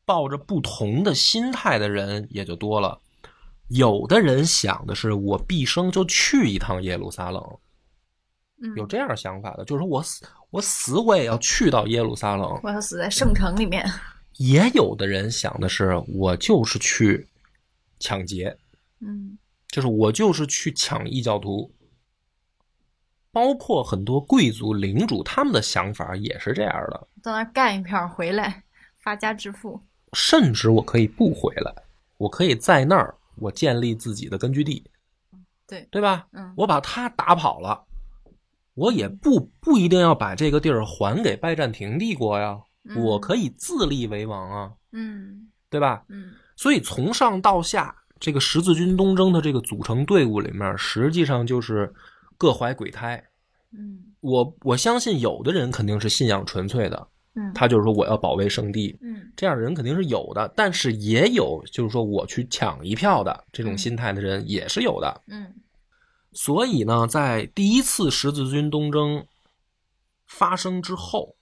[0.04, 3.00] 抱着不同的心态的人也就多了。
[3.68, 7.42] 有的人想的是，我毕生就去一趟耶路撒冷，
[8.62, 12.58] 嗯，有这样想法的，就是说我死我死我也要去到耶路撒冷。
[12.62, 13.88] 我要死在圣城里面。
[14.38, 17.26] 也有的人想的是，我就是去
[17.98, 18.56] 抢劫，
[19.00, 19.36] 嗯
[19.68, 21.70] 就是我就是去抢异教徒。
[23.30, 28.64] 包括很多贵族领主，他们的想法也是这样的，到那儿干一票回来，
[28.98, 29.80] 发家致富。
[30.14, 31.74] 甚至我可以不回来，
[32.16, 34.84] 我可以在那儿我建立自己的根据地，
[35.66, 36.26] 对，对吧？
[36.32, 37.84] 嗯我把他打跑了，
[38.74, 46.04] 我也不不一定要把这个地儿还给拜占庭帝国呀，嗯我可以自立为王啊，嗯对吧？
[46.08, 51.92] 嗯所以从上到下，这个十字军东征的这个组成队伍里面，实际上就是
[52.36, 53.22] 各怀鬼胎。
[53.70, 57.06] 嗯我我相信有的人肯定是信仰纯粹的，
[57.38, 60.52] 嗯，他就是说我要保卫圣地，嗯这样的人肯定是有的。
[60.56, 65.22] 但是也有就是说我去抢一票的这种嗯心态的人也是有的。
[65.28, 65.54] 嗯
[66.32, 69.26] 所以呢，在第一次十字军东征
[70.26, 71.36] 发生之后，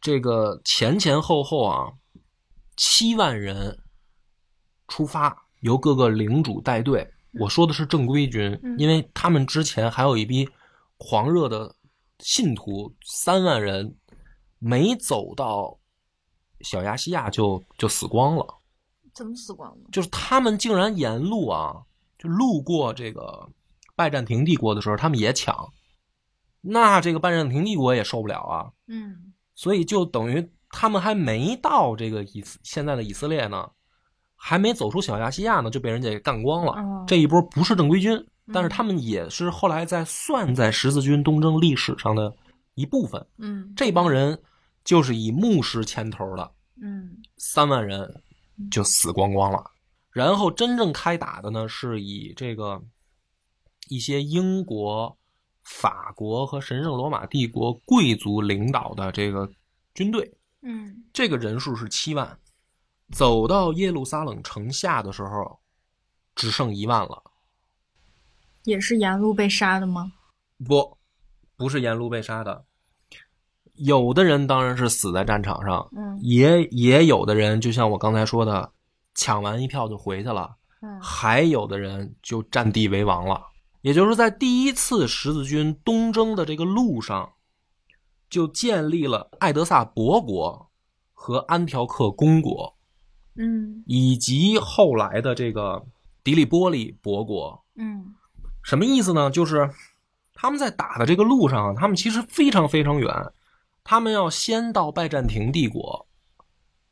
[0.00, 1.92] 这个前前后后啊，
[2.76, 3.78] 七万人
[4.88, 7.08] 出发，由各个领主带队。
[7.38, 10.48] 我说的是正规军，嗯因为他们之前还有一批
[10.98, 11.76] 狂热的
[12.18, 13.94] 信徒，三万人
[14.60, 15.76] 没走到
[16.60, 18.46] 小亚细亚就就死光了。
[19.12, 19.90] 怎么死光了？
[19.90, 21.74] 就是他们竟然沿路啊，
[22.16, 23.48] 就路过这个
[23.96, 25.68] 拜占庭帝国的时候，他们也抢，
[26.60, 33.68] 那这个拜占庭帝国也受不了啊，嗯所以就等于他们还没到这个以现在的以色列呢，
[34.36, 36.72] 还没走出小亚细亚呢，就被人家给干光了。
[36.72, 42.32] 哦这一波不是正规军，但是嗯他们也是后来在算在十字军东征历史上的
[42.74, 43.26] 一部分。
[43.38, 44.40] 嗯这帮人
[44.84, 48.22] 就是以牧师牵头的，嗯三万人
[48.70, 49.70] 就死光光了。
[50.10, 52.82] 然后真正开打的呢，是以这个
[53.88, 55.16] 一些英国、
[55.62, 59.48] 法国和神圣罗马帝国贵族领导的这个
[59.94, 62.38] 军队，嗯这个人数是七万，
[63.12, 65.60] 走到耶路撒冷城下的时候，
[66.34, 67.22] 只剩一万了。
[68.64, 70.12] 也是沿路被杀的吗？
[70.66, 70.98] 不，
[71.56, 72.64] 不是沿路被杀的。
[73.84, 78.72] 有的人当然是死在战场上，嗯也也有的人就像我刚才说的，
[79.14, 83.40] 抢完一票就回去了，嗯还有的人就占地为王了。
[83.82, 87.32] 也就是在第一次十字军东征的这个路上，
[88.28, 90.70] 就建立了艾德萨伯国
[91.14, 92.76] 和安条克公国，
[93.36, 95.82] 嗯以及后来的这个
[96.22, 97.64] 迪利波利伯国。
[97.76, 98.14] 嗯
[98.62, 99.30] 什么意思呢？
[99.30, 99.70] 就是
[100.34, 103.08] 他们在打的这个路上啊，他们其实非常非常远，
[103.82, 106.06] 他们要先到拜占庭帝国，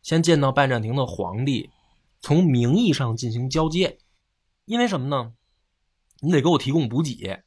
[0.03, 1.71] 先见到拜占庭的皇帝，
[2.21, 3.99] 从名义上进行交接。
[4.65, 5.33] 因为什么呢？
[6.21, 7.43] 你得给我提供补给，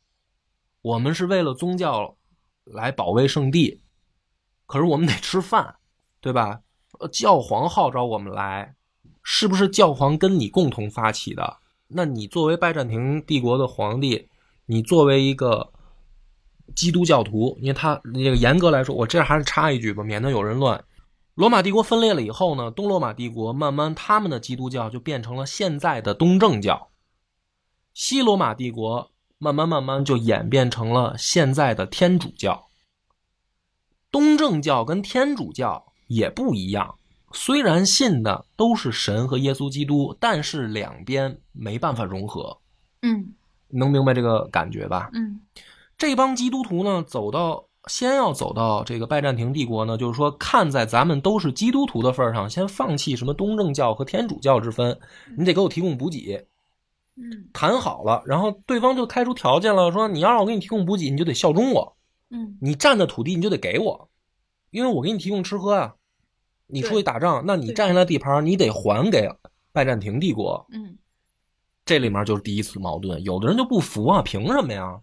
[0.81, 2.17] 我们是为了宗教
[2.63, 3.81] 来保卫圣地，
[4.65, 5.75] 可是我们得吃饭，
[6.19, 6.61] 对吧？
[7.11, 8.75] 教皇号召我们来，
[9.21, 11.57] 是不是教皇跟你共同发起的？
[11.87, 14.29] 那你作为拜占庭帝国的皇帝，
[14.65, 15.73] 你作为一个
[16.75, 20.83] 基督教徒，因为他那个严格来说，我这还是插一句吧，免得有人乱。
[21.35, 26.89] 罗马帝国分裂了以后呢，东罗马帝国慢慢他们的基督教就变成了现在的东正教，
[27.93, 32.67] 西罗马帝国慢慢慢慢就演变成了现在的天主教。
[34.11, 36.95] 东正教跟天主教也不一样，
[37.31, 42.59] 虽然信的都是神和耶稣基督，但是两边没办法融合，
[43.01, 43.33] 嗯
[43.69, 45.09] 能明白这个感觉吧？
[45.13, 45.39] 嗯
[46.01, 54.99] 这帮基督徒呢，走到先要走到这个拜占庭帝国呢，就是说，看在咱们都是基督徒的份儿上，先放弃什么东正教和天主教之分，
[55.37, 56.47] 你得给我提供补给。
[57.15, 61.95] 嗯谈好了，然后对方就开出条件了，说你要让我给你提供补给，你就得效忠我，
[62.31, 64.09] 嗯你占的土地你就得给我，
[64.71, 65.93] 因为我给你提供吃喝啊。
[66.65, 69.29] 你出去打仗，那你占下来地盘，你得还给
[69.71, 70.65] 拜占庭帝国。
[70.71, 70.97] 嗯
[71.85, 74.99] 这里面就是第一次矛盾，有的人就不服啊，凭什么呀？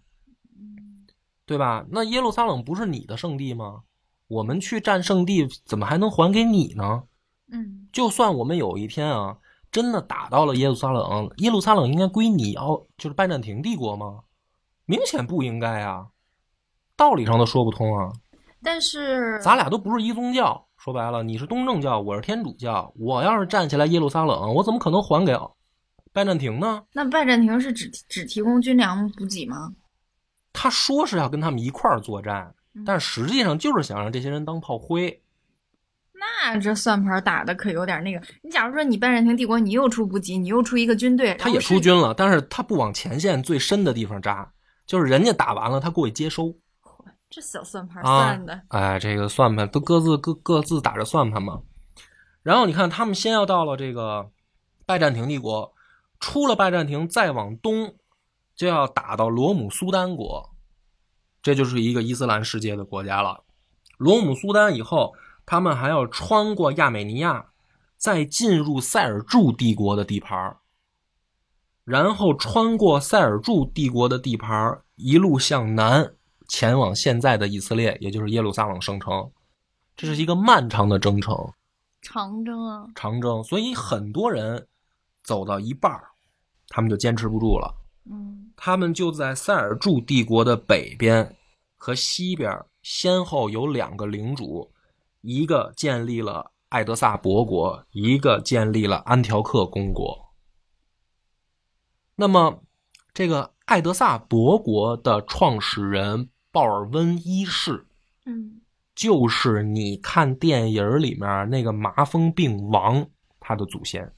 [1.49, 1.83] 对吧？
[1.89, 3.81] 那耶路撒冷不是你的圣地吗？
[4.27, 7.01] 我们去占圣地，怎么还能还给你呢？
[7.51, 9.35] 嗯就算我们有一天啊，
[9.71, 14.19] 真的打到了耶路撒冷，耶路撒冷应该归你奥，就是拜占庭帝国吗？
[14.85, 16.05] 明显不应该啊，
[16.95, 18.13] 道理上都说不通啊。
[18.61, 22.93] 但是咱俩都不是一宗教，说白了，你是东正教，我是天主教。
[22.95, 25.35] 我要是站起来耶路撒冷，我怎么可能还给
[26.13, 26.83] 拜占庭呢？
[26.93, 29.73] 那拜占庭是只只提供军粮补给吗？
[30.53, 35.21] 他说是要跟他们一块儿作战，嗯但实际上就是想让这些人当炮灰。
[36.13, 38.21] 那这算盘打的可有点那个。
[38.41, 44.51] 你假如说你拜占庭帝国，你又出补给，你又出一个军队，他也出军了，但是他不往前线最深的地方扎，
[44.85, 46.53] 就是人家打完了，他过去接收
[47.29, 48.61] 这小算盘啊算的，。
[48.69, 51.61] 哎，这个算盘都各自各各自打着算盘嘛。
[52.43, 54.29] 然后你看，他们先要到了这个
[54.85, 55.73] 拜占庭帝国，
[56.19, 57.95] 出了拜占庭，再往东
[58.59, 60.49] 就要打到罗姆苏丹国，
[61.41, 63.45] 这就是一个伊斯兰世界的国家了。
[63.97, 65.13] 罗姆苏丹以后，
[65.45, 67.51] 他们还要穿过亚美尼亚，
[67.95, 70.57] 再进入塞尔柱帝国的地盘儿
[71.85, 76.13] 然后穿过塞尔柱帝国的地盘儿一路向南，
[76.49, 79.31] 前往现在的以色列，也就是耶路撒冷圣城。
[79.95, 81.53] 这是一个漫长的征程。
[82.01, 84.67] 长征啊，长征，所以很多人
[85.23, 86.09] 走到一半儿，
[86.67, 87.73] 他们就坚持不住了。
[88.11, 91.37] 嗯他们就在塞尔柱帝国的北边
[91.77, 94.69] 和西边，先后有两个领主，
[95.21, 100.35] 一个建立了艾德萨伯国，一个建立了安条克公国。
[102.17, 102.61] 那么，
[103.13, 107.87] 这个艾德萨伯国的创始人鲍尔温一世，
[108.25, 108.59] 嗯
[108.93, 114.13] 就是你看电影里面那个麻风病王他的祖先。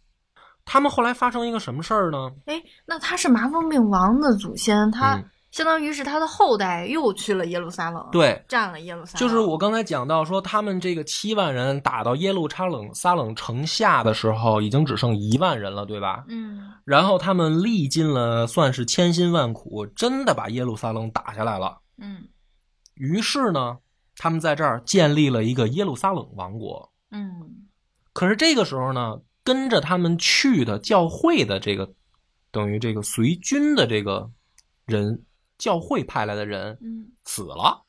[0.71, 2.31] 他们后来发生一个什么事儿呢？
[2.45, 16.23] 哎，那他是麻风病王的祖先，他嗯相当于是他的后代又去了耶路撒冷，，对，占了耶路撒冷，就是我刚才讲到说，他们这个七万人打到耶路撒冷撒冷城下的时候，已经只剩一万人了，对吧？
[16.29, 21.81] 嗯然后他们历尽了算是千辛万苦，真的把耶路撒冷打下来了。
[21.97, 22.23] 嗯
[22.95, 23.77] 于是呢，
[24.15, 26.89] 他们在这儿建立了一个耶路撒冷王国。
[27.11, 27.67] 嗯
[28.13, 31.93] 可是这个时候呢，跟着他们去的教会的这个，
[32.51, 34.31] 等于这个随军的这个
[34.85, 35.23] 人，
[35.57, 37.11] 教会派来的人嗯。
[37.25, 37.83] 死了。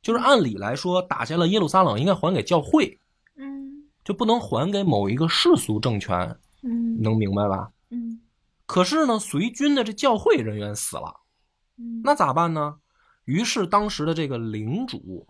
[0.00, 2.98] 就是按理来说，打下了耶路撒冷应该还给教会，
[3.36, 3.84] 嗯。
[4.04, 7.00] 就不能还给某一个世俗政权，嗯。
[7.00, 7.70] 能明白吧？
[7.90, 8.20] 嗯。
[8.66, 11.20] 可是呢，随军的这教会人员死了，
[11.76, 12.76] 嗯，那咋办呢？
[13.26, 15.26] 于是当时的这个领主，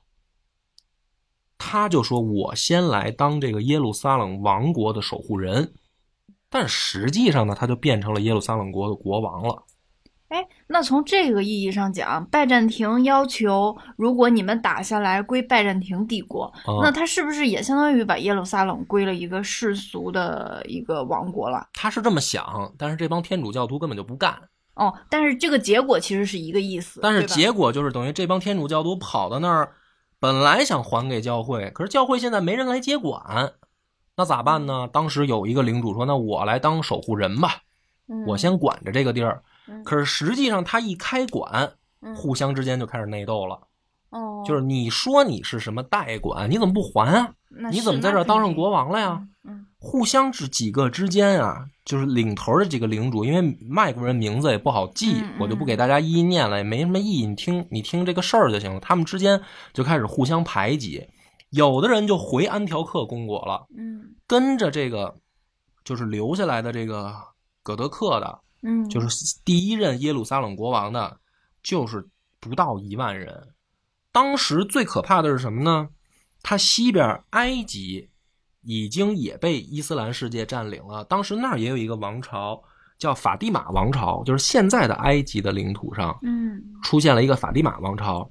[1.65, 5.73] 他就说：“我先来当这个耶路撒冷王国的守护人。”
[6.51, 9.63] 但实际上呢，他就变成了耶路撒冷国的国王了。
[10.29, 21.69] 哎，那从这个意义上讲，拜占庭要求，如果你们打下来归拜占庭帝国，啊那他是不是也相当于把耶路撒冷归了一个世俗的一个王国了？
[21.75, 24.37] 他是这么想，但是这帮天主教徒根本就不干。
[24.75, 27.01] 哦，但是这个结果其实是一个意思。
[27.03, 29.71] 但是结果就是等于这帮天主教徒跑到那儿，
[30.23, 33.55] 本来想还给教会，可是教会现在没人来接管，
[34.17, 34.89] 那咋办呢？
[34.93, 37.57] 当时有一个领主说：“那我来当守护人吧，
[38.07, 43.59] 嗯我先管着这个地儿。”嗯可是实际上他一开管，嗯互相之间就开始内斗了。
[44.13, 47.35] 哦，就是你说你是什么代管，你怎么不还啊？
[47.71, 49.21] 你怎么在这儿当上国王了呀？？
[49.45, 57.27] 嗯互相是几个之间啊，就是领头的几个领主，因为外国人名字也不好记，嗯嗯我就不给大家一一念了，也没什么意义。
[57.27, 58.79] 你听，你听这个事儿就行了。
[58.79, 61.05] 他们之间就开始互相排挤，
[61.51, 65.17] 有的人就回安条克公国了，嗯跟着这个
[65.83, 67.13] 就是留下来的这个
[67.65, 69.09] 葛德克的，嗯，就是
[69.45, 71.17] 第一任耶路撒冷国王的，
[71.61, 72.07] 就是
[72.39, 73.49] 不到一万人。
[74.13, 75.89] 当时最可怕的是什么呢？
[76.43, 78.11] 它西边埃及
[78.63, 81.03] 已经也被伊斯兰世界占领了。
[81.05, 82.63] 当时那儿也有一个王朝
[82.99, 88.31] 叫法蒂玛王朝，就是现在的埃及的领土上嗯出现了一个法蒂玛王朝。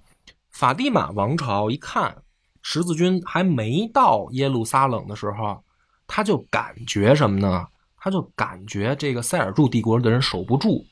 [0.50, 2.22] 法蒂玛王朝一看
[2.62, 5.63] 十字军还没到耶路撒冷的时候，
[6.06, 7.65] 他就感觉什么呢？
[7.98, 10.86] 他就感觉这个塞尔柱帝国的人守不住，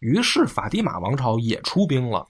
[0.00, 2.26] 于是法蒂玛王朝也出兵了。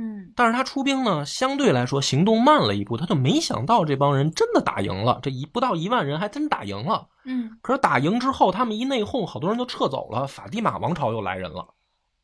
[0.00, 7.08] 嗯但是他出兵呢，相对来说行动慢了一步，他就没想到这帮人真的打赢了，这一不到一万人还真打赢了。
[7.24, 11.74] 嗯可是打赢之后，他们一内讧，好多人就撤走了，法蒂玛王朝又来人了。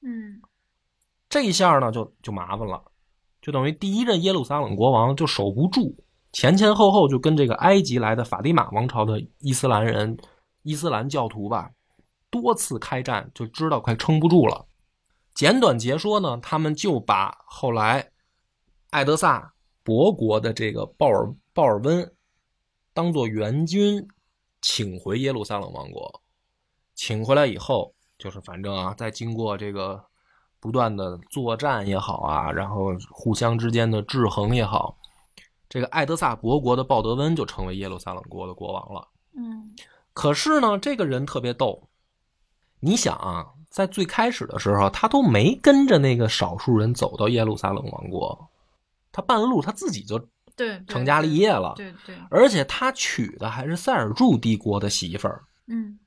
[0.02, 0.40] 嗯
[1.28, 2.80] 这一下呢，就就麻烦了，
[3.42, 5.96] 就等于第一任耶路撒冷国王就守不住，
[6.30, 10.16] 前前后后就跟这个埃及来的法蒂玛王朝的伊斯兰人、
[10.62, 11.68] 伊斯兰教徒吧，
[12.30, 14.64] 多次开战，就知道快撑不住了。
[15.34, 18.12] 简短截说呢，他们就把后来
[18.90, 22.14] 艾德萨伯国的这个鲍尔鲍尔温
[22.92, 24.06] 当做援军，
[24.62, 26.22] 请回耶路撒冷王国。
[26.94, 30.04] 请回来以后，就是反正啊，在经过这个
[30.60, 34.96] 不断的作战也好啊，然后互相之间的制衡也好，
[35.68, 39.08] 这个艾德萨伯国的鲍德温就成为耶路撒冷国的国王了。
[39.36, 39.74] 嗯
[40.12, 41.88] 可是呢，这个人特别逗。
[42.84, 48.50] 你想啊，在最开始的时候，他都没跟着那个少数人走到耶路撒冷王国，
[49.10, 50.18] 他半路他自己就
[50.54, 55.42] 对，成家立业了，对对，而且他娶的还是塞尔柱帝国的媳妇儿。
[55.66, 55.98] 嗯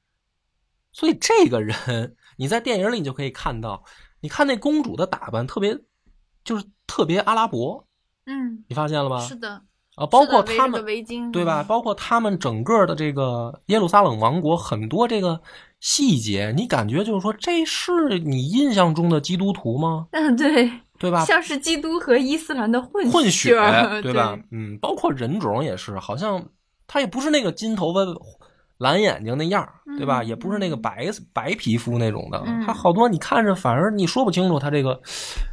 [0.94, 3.84] 所以这个人，你在电影里你就可以看到，
[4.22, 5.78] 你看那公主的打扮特别，
[6.44, 7.86] 就是特别阿拉伯，
[8.26, 9.20] 嗯，你发现了吗？
[9.20, 9.62] 是的，
[9.96, 11.64] 啊，包括他们围巾，对吧？？
[11.64, 15.40] 包括他们整个的这个耶路撒冷王国很多这个
[15.80, 20.08] 细节，你感觉就是说，这是你印象中的基督徒吗？
[20.12, 21.24] 嗯， 对，对吧？
[21.26, 23.52] 像是基督和伊斯兰的混混血，
[24.02, 24.38] 对吧？
[24.52, 26.44] 嗯，包括人种也是，好像
[26.88, 28.00] 他也不是那个金头发、
[28.80, 30.22] 蓝眼睛那样，对吧？
[30.22, 35.00] 嗯也不是那个白白皮肤那种的，嗯他好多你看着反而你说不清楚他这个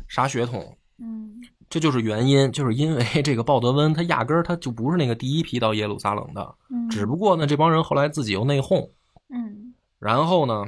[0.09, 0.77] 啥血统。
[0.99, 1.33] 嗯
[1.71, 8.89] 这就是原因，就是因为这个鲍德温他压根儿他就不是那个第一批到耶路撒冷的，嗯，只不过呢这帮人后来自己又内讧，
[9.29, 9.64] 嗯
[10.05, 10.67] 然后呢，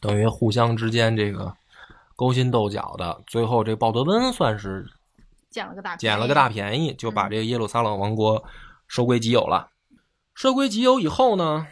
[0.00, 1.52] 等于互相之间这个
[2.14, 4.86] 勾心斗角的，最后这鲍德温算是
[5.50, 8.44] 捡了个大捡了个大，便宜，就把嗯这个耶路撒冷王国
[8.86, 9.70] 收归己有了。
[10.34, 11.66] 收归己有以后呢，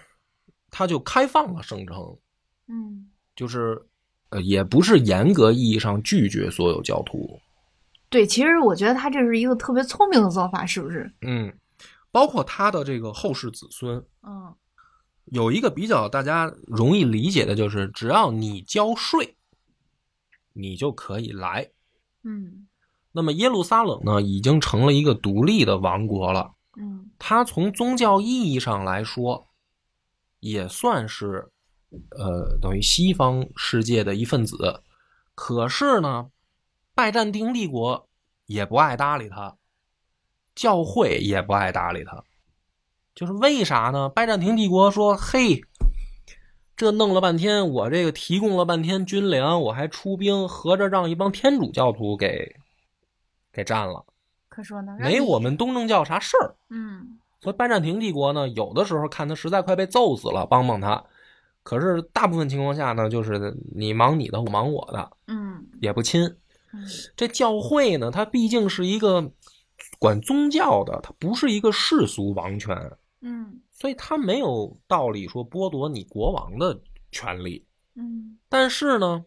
[0.73, 2.19] 他就开放了圣城，
[2.67, 3.07] 嗯。
[3.37, 3.81] 就是
[4.31, 7.41] 呃，也不是严格意义上拒绝所有教徒，
[8.11, 11.11] 对，其实我觉得他这是一个特别聪明的做法，是不是？
[11.23, 11.51] 嗯，
[12.11, 14.53] 包括他的这个后世子孙，嗯
[15.31, 19.37] 有一个比较大家容易理解的就是，只要你交税，
[20.53, 21.71] 你就可以来。
[22.23, 22.67] 嗯
[23.13, 26.53] 那么耶路撒冷呢，已经成了一个独立的王国了。
[26.77, 29.49] 嗯它从宗教意义上来说，
[30.39, 31.51] 也算是
[32.11, 34.83] 呃等于西方世界的一份子。
[35.35, 36.31] 可是呢，
[36.95, 38.09] 拜占庭帝国
[38.47, 39.57] 也不爱搭理他，
[40.55, 42.23] 教会也不爱搭理他，
[43.15, 44.09] 就是为啥呢？
[44.09, 45.63] 拜占庭帝国说：“嘿，
[46.77, 52.57] 这弄了半天，我这个提供了半天军粮，我还出兵，合着让一帮天主教徒给
[53.53, 54.05] 给占了，
[54.49, 61.03] 可说呢，没我们东正教啥事儿。”嗯所以拜占庭帝国呢，有的时候看他实在快被揍死了，帮帮他。
[61.63, 66.23] 可是大部分情况下呢，就是你忙你的，我忙我的，嗯也不亲。
[66.73, 66.85] 嗯
[67.17, 69.33] 这教会呢，它毕竟是一个
[69.99, 72.77] 管宗教的，它不是一个世俗王权，
[73.21, 76.81] 嗯所以他没有道理说剥夺你国王的
[77.13, 77.67] 权利。
[77.95, 79.25] 嗯但是呢，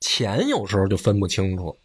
[0.00, 1.76] 钱有时候就分不清楚，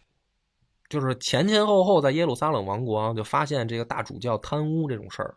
[0.88, 5.36] 就是前前后后在耶路撒冷王国啊，就发现这个大主教贪污这种事儿，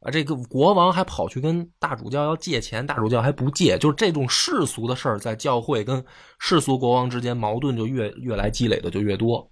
[0.00, 6.04] 啊，这个国王还跑去跟大主教要借钱，大主教还不借，就是这种世俗的事儿，在教会跟
[6.38, 9.48] 世俗国王之间矛盾就越越来积累的就越多。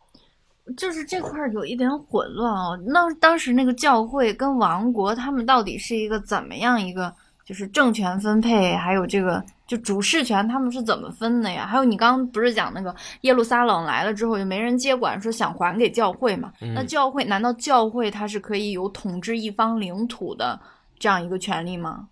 [0.76, 2.78] 就是这块儿有一点混乱哦。
[2.86, 7.12] 那当时那个教会跟王国，他们到底是一个怎么样一个，
[7.44, 11.66] 就是政权分配，还有这个就主事权，他们是怎么分的呀？
[11.66, 16.52] 还有你刚刚不是讲那个耶路撒冷来了之后就没人接管，说想还给教会嘛？
[16.60, 20.58] 嗯那教会难道教会它是可以有统治一方领土的
[20.98, 22.08] 这样一个权利吗？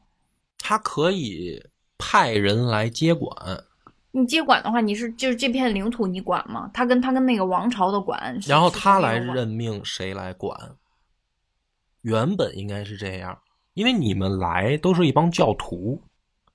[0.59, 1.63] 他可以
[1.97, 3.31] 派人来接管，
[4.13, 6.71] 你接管的话，你是就是这片领土你管吗？
[6.75, 10.59] 他跟他跟那个王朝的管，然后他来任命谁来管。
[12.03, 13.39] 原本应该是这样，
[13.75, 16.03] 因为你们来都是一帮教徒，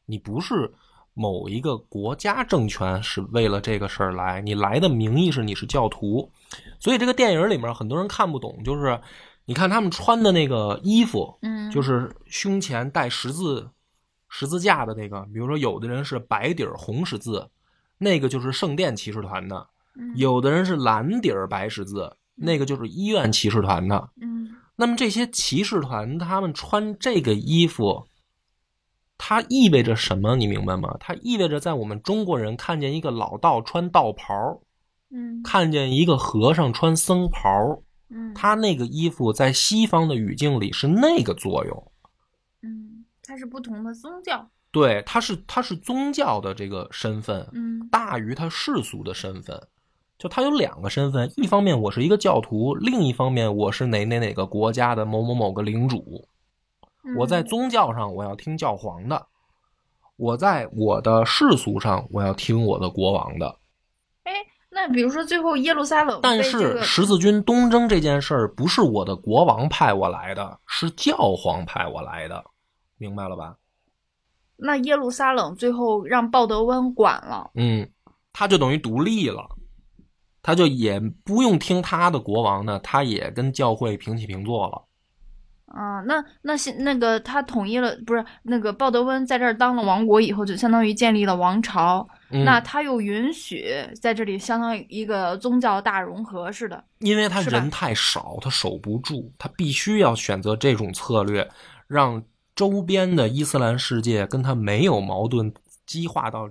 [0.05, 0.73] 你不是
[1.13, 6.29] 某一个国家政权是为了这个事儿来，你来的名义是你是教徒，
[6.79, 8.99] 所以这个电影里面很多人看不懂，就是
[9.45, 13.69] 你看他们穿的那个衣服，嗯，就是胸前带十字
[14.37, 17.49] 十字架的那个，比如说有的人是白底儿红十字，
[17.97, 19.55] 那个就是圣殿骑士团的；
[19.97, 24.09] 嗯有的人是蓝底儿白十字，那个就是医院骑士团的。
[24.21, 28.07] 嗯那么这些骑士团他们穿这个衣服，
[29.17, 30.35] 它意味着什么？
[30.35, 30.97] 你明白吗？
[30.99, 34.59] 它意味着在我们中国人看见一个老道穿道袍，
[35.11, 41.91] 嗯看见一个和尚穿僧袍，嗯，他那个衣服在西方的语境里是那个作用。
[43.37, 49.61] 是不同的宗教，对，他是他是宗教的这个身份嗯大于他世俗的身份，
[50.17, 56.27] 就他有两个身份，一方面我是一个教徒，另一方面我是哪哪哪个国家的某某某个领主。
[57.17, 59.27] 我在嗯宗教上我要听教皇的，
[60.15, 63.59] 我在我的世俗上我要听我的国王的。
[64.77, 72.43] 那比如说最后耶路撒冷但被这个是十字军东征这件事儿不是我的国王派我来的，是教皇派我来的，
[72.97, 73.55] 明白了吧？
[74.57, 77.89] 那耶路撒冷最后让鲍德温管了，嗯，
[78.31, 79.45] 他就等于独立了，
[80.41, 84.81] 他就也不用听他的国王的，他也跟教会平起平坐了。
[85.65, 92.07] 啊，那那现那个他统一了，不是那个鲍德温在这儿当了王国以后，就相当于建立了王朝。
[92.29, 93.67] 嗯、那他又允许
[93.99, 96.81] 在这里相当于一个宗教大融合似的。
[96.99, 101.45] 因为他人太少，他守不住，他必须要选择这种策略，
[101.87, 102.23] 让
[102.55, 105.53] 周边的伊斯兰世界跟他没有矛盾
[105.85, 106.49] 激化到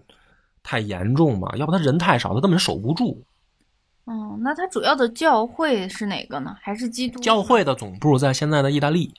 [0.62, 3.24] 太严重嘛，要不他人太少，他根本守不住。
[4.06, 6.54] 嗯，那他主要的教会是哪个呢？
[6.60, 9.14] 还是基督教会的总部在现在的意大利，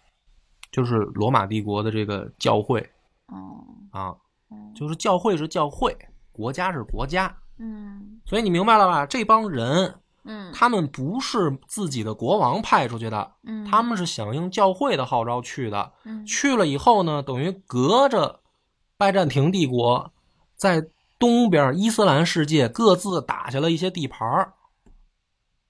[0.72, 2.80] 就是罗马帝国的这个教会
[3.28, 4.16] 哦，啊，
[4.52, 5.98] 嗯就是教会是教会，
[6.32, 9.08] 国家是国家，嗯所以你明白了吧？
[9.08, 9.96] 这帮人
[10.26, 15.94] 嗯，他们不是自己的国王派出去的，嗯他们是响应教会的号召去的。
[16.04, 18.42] 嗯去了以后呢，等于隔着
[18.98, 20.12] 拜占庭帝国，
[20.56, 20.88] 在
[21.20, 24.54] 东边伊斯兰世界各自打下了一些地盘儿，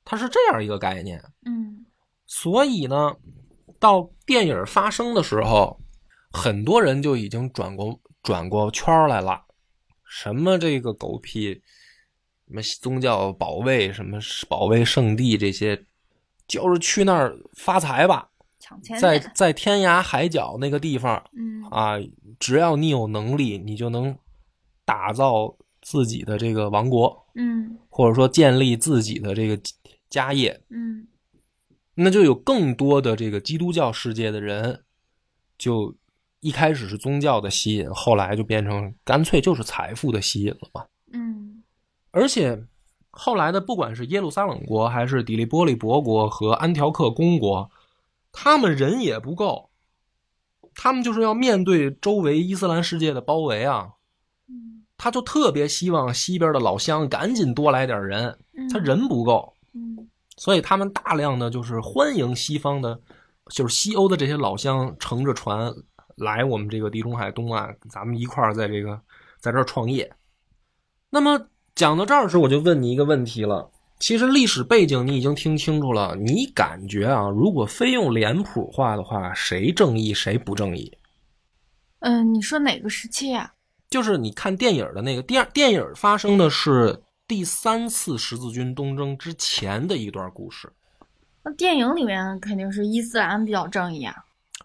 [0.04, 1.24] 它是这样一个概念。
[1.46, 1.86] 嗯
[2.26, 3.14] 所以呢，
[3.80, 5.80] 到电影发生的时候，
[6.32, 9.44] 很多人就已经转过转过圈儿来了。
[10.08, 11.62] 什么这个狗屁，
[12.48, 15.86] 什么宗教保卫，什么保卫圣地这些，
[16.48, 18.30] 就是去那儿发财吧，
[18.60, 21.96] 抢钱在在天涯海角那个地方嗯啊，
[22.40, 24.16] 只要你有能力，你就能
[24.86, 29.60] 打造自己的这个王国，嗯或者说建立自己的这个
[30.10, 30.62] 家业。
[30.70, 31.08] 嗯
[31.98, 34.84] 那就有更多的这个基督教世界的人，
[35.58, 35.96] 就
[36.42, 40.86] 一开始是宗教的吸引，后来就变成干脆就是财富的吸引了嘛。
[42.16, 42.64] 嗯而且
[43.12, 47.70] 后来的不管是耶路撒冷国，还是底利波利伯国和安条克公国，
[48.32, 49.70] 他们人也不够，
[50.74, 53.90] 他们就是要面对周围伊斯兰世界的包围啊。
[54.48, 59.54] 嗯他就特别希望西边的老乡赶紧多来点人，嗯，他人不够。
[59.74, 62.98] 嗯所以他们大量的就是欢迎西方的，
[63.50, 65.74] 就是西欧的这些老乡乘着船
[66.16, 69.00] 来我们这个地中海东岸，咱们一块儿在这个
[69.40, 70.10] 在这儿创业。
[71.10, 71.40] 那么
[71.76, 73.70] 讲到这儿时，我就问你一个问题了。
[74.00, 80.98] 其实历史背景你已经听清楚了，你感觉啊，如果非用脸谱化的话，谁正义谁不正义？
[82.00, 83.54] 嗯，你说哪个时期啊？
[83.90, 90.72] 就是你看电影的那个电电影发生的是第三次十字军东征之前的一段故事，
[91.44, 94.16] 那电影里面肯定是伊斯兰比较正义啊。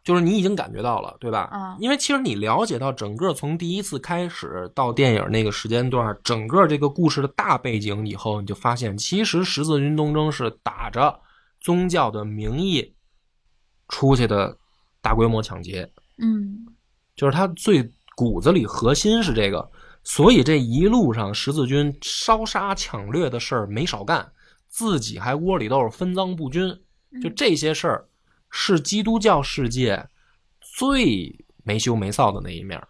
[0.02, 1.48] 就是你已经感觉到了，对吧？
[1.50, 1.76] 啊。
[1.78, 11.20] 因为其实你了解到整个从第一次开始到电影那个时间段，整个这个故事的大背景以后，你就发现，其实十字军东征是打着
[11.60, 12.94] 宗教的名义
[13.88, 14.56] 出去的
[15.02, 16.66] 大规模抢劫，嗯。
[17.16, 17.86] 就是他最
[18.16, 19.70] 骨子里核心是这个，
[20.02, 24.26] 所以这一路上十字军烧杀抢掠的事儿没少干，
[24.68, 26.74] 自己还窝里斗分赃不均，
[27.22, 28.08] 就这些事儿
[28.50, 30.08] 是基督教世界
[30.60, 32.82] 最没羞没臊的那一面，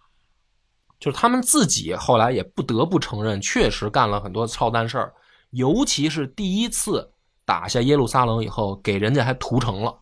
[0.99, 5.13] 就是他们自己后来也不得不承认，确实干了很多操蛋事儿，
[5.51, 7.11] 尤其是第一次
[7.45, 9.99] 打下耶路撒冷以后，给人家还屠城了。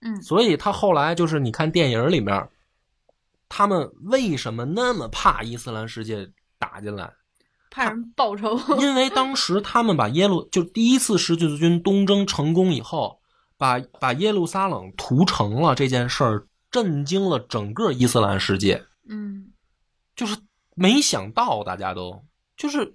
[0.00, 2.48] 嗯所以他后来就是你看电影里面，
[3.48, 7.10] 他们为什么那么怕伊斯兰世界打进来？
[7.70, 8.58] 怕人报仇。
[8.78, 13.20] 因为当时他们把耶路就第一次十字军东征成功以后，
[13.64, 18.84] 把把耶路撒冷屠城了这件事儿，震惊了整个伊斯兰世界。
[19.08, 19.52] 嗯
[20.14, 20.36] 就是
[20.74, 22.22] 没想到大家都
[22.58, 22.94] 就是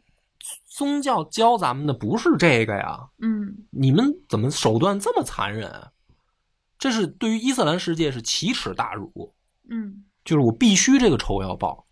[0.67, 5.89] 宗教教咱们的不是这个呀，嗯你们怎么手段这么残忍啊？
[6.77, 9.33] 这是对于伊斯兰世界是奇耻大辱。
[9.71, 11.87] 嗯就是我必须这个仇要报，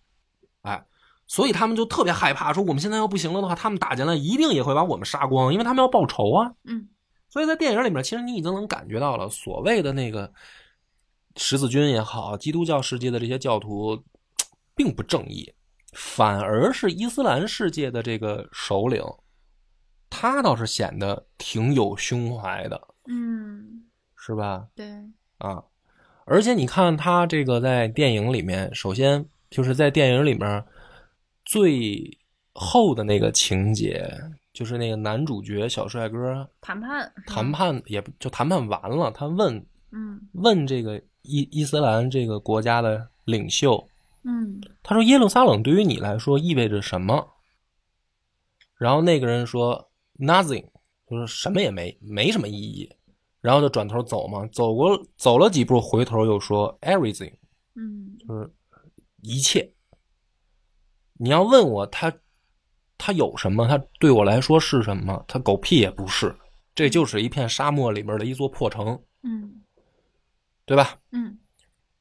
[0.61, 0.85] 哎，
[1.25, 6.51] 所以他们就特别害怕，说我们现在要不行了的话，他们打进来一定也会把我们杀光，因为他们要报仇啊。
[6.65, 6.89] 嗯
[7.29, 10.31] 所以在电影里面，其实你已经能感觉到了，所谓的那个
[11.35, 14.03] 十字军也好，基督教世界的这些教徒，
[14.75, 15.53] 并不正义，
[15.93, 19.03] 反而是伊斯兰世界的这个首领，
[20.09, 23.83] 他倒是显得挺有胸怀的，嗯，
[24.15, 24.67] 是吧？
[24.73, 24.87] 对，
[25.37, 25.63] 啊，
[26.25, 30.65] 而且你看他这个在电影里面，首先就是在电影里面
[31.45, 32.17] 最
[32.53, 34.11] 后的那个情节，
[34.57, 43.87] 就是那个男主角小帅哥谈判谈，判，也不就谈判完了，他问嗯问这个伊伊斯兰这个国家的领袖，
[44.23, 47.35] 嗯他说耶路撒冷对于你来说意味着什么？
[48.79, 50.65] 然后那个人说 nothing，
[51.07, 52.91] 就是什么也没，没什么意义。
[53.39, 57.31] 然后就转头走嘛，走过走了几步，回头又说 everything，
[57.75, 58.51] 嗯就是
[59.21, 59.71] 一切。
[61.13, 62.11] 你要问我他
[62.97, 63.67] 他有什么？
[63.67, 65.23] 它对我来说是什么？
[65.27, 66.35] 它狗屁也不是，
[66.73, 69.61] 这就是一片沙漠里面的一座破城，嗯
[70.65, 70.95] 对吧？
[71.11, 71.37] 嗯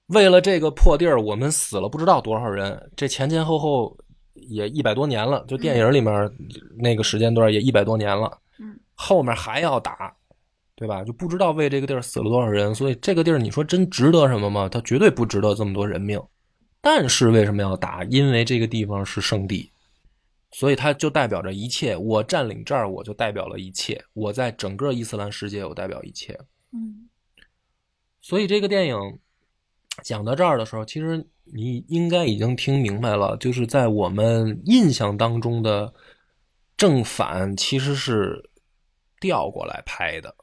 [0.06, 3.96] 为了这个破地儿，我们死了不知道多少人，这前前后后
[4.34, 5.44] 也一百多年了。
[5.48, 6.30] 就电影里面
[6.78, 10.14] 那个时间段也一百多年了，嗯后面还要打，
[10.76, 11.02] 对吧？
[11.02, 14.68] 就不知道为这个地儿死了多少人，所以这个地儿你说真值得什么吗？
[14.68, 16.20] 它绝对不值得这么多人命。
[16.80, 18.04] 但是为什么要打？
[18.04, 19.68] 因为这个地方是圣地，
[20.50, 21.96] 所以它就代表着一切。
[21.96, 24.04] 我占领这儿，我就代表了一切。
[24.12, 26.38] 我在整个伊斯兰世界，我代表一切。
[26.72, 27.08] 嗯
[28.20, 28.96] 所以这个电影
[30.02, 35.94] 讲到这儿的时候，其实你应该已经听明白了，就是在我们印象当中的
[36.76, 38.50] 正反其实是
[39.20, 40.34] 调过来拍的。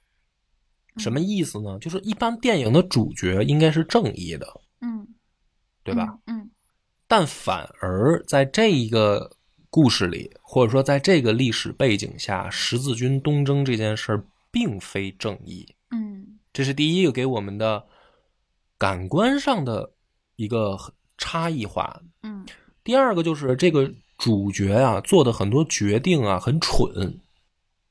[0.97, 1.78] 什么意思呢？
[1.80, 4.47] 就是一般电影的主角应该是正义的，
[4.80, 5.08] 嗯，
[5.84, 6.20] 对吧？？
[6.28, 6.49] 嗯
[7.08, 9.36] 但反而在这一个
[9.74, 15.67] 故事里，或者说在这个历史背景下，十字军东征这件事儿并非正义。
[15.89, 16.38] 嗯。
[16.53, 17.84] 这是第一个给我们的
[18.78, 19.89] 感官上的
[20.36, 20.78] 一个
[21.17, 21.99] 差异化。
[22.21, 22.45] 嗯。
[22.84, 27.19] 第二个就是这个主角啊做的很多决定啊很蠢，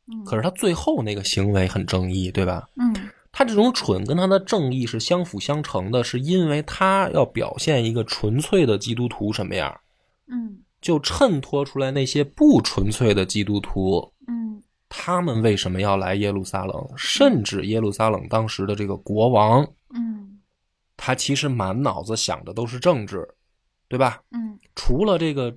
[0.07, 2.69] 嗯，可是他最后那个行为很正义，对吧？
[2.77, 2.95] 嗯。
[3.33, 9.81] 他这种蠢跟他的正义是相辅相成的，是因为他要表现一个纯粹的基督徒什么样，
[10.29, 19.67] 嗯就衬托出来那些不纯粹的基督徒，嗯他们为什么要来耶路撒冷，甚至耶路撒冷当时的这个国王。
[19.95, 20.39] 嗯
[20.97, 23.27] 他其实满脑子想的都是政治，
[23.89, 24.21] 对吧？
[24.33, 25.57] 嗯除了这个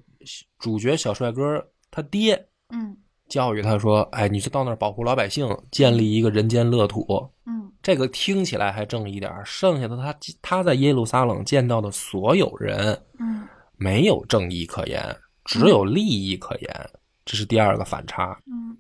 [0.57, 1.61] 主角小帅哥
[1.91, 2.33] 他爹
[2.69, 2.95] 嗯
[3.27, 7.05] 教育他说：“哎，你就到那儿保护老百姓，建立一个人间乐土。
[7.45, 13.47] 嗯”这个听起来还正一点儿，剩下的他他在耶路撒冷见到的所有人嗯
[13.77, 16.89] 没有正义可言，只有利益可言，
[17.23, 18.39] 这是第二个反差。
[18.47, 18.77] 嗯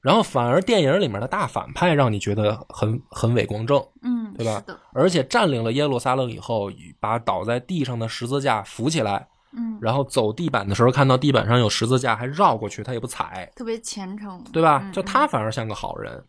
[0.00, 4.60] 然后反而电影里面的大反派让你觉得很很伟光正，嗯，对吧
[4.92, 6.68] 而且占领了耶路撒冷以后，
[6.98, 14.80] 把倒在地上的十字架扶起来，嗯，然后走地板的时候看到地板上有十字架，还绕过去，他也不踩，特别虔诚，对吧？
[14.82, 16.24] 嗯就他反而像个好人。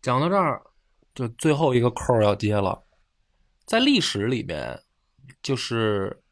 [0.00, 0.62] 讲到这儿，
[1.12, 2.80] 就最后一个扣要接了，
[3.66, 4.78] 在历史里面，
[5.42, 6.22] 就是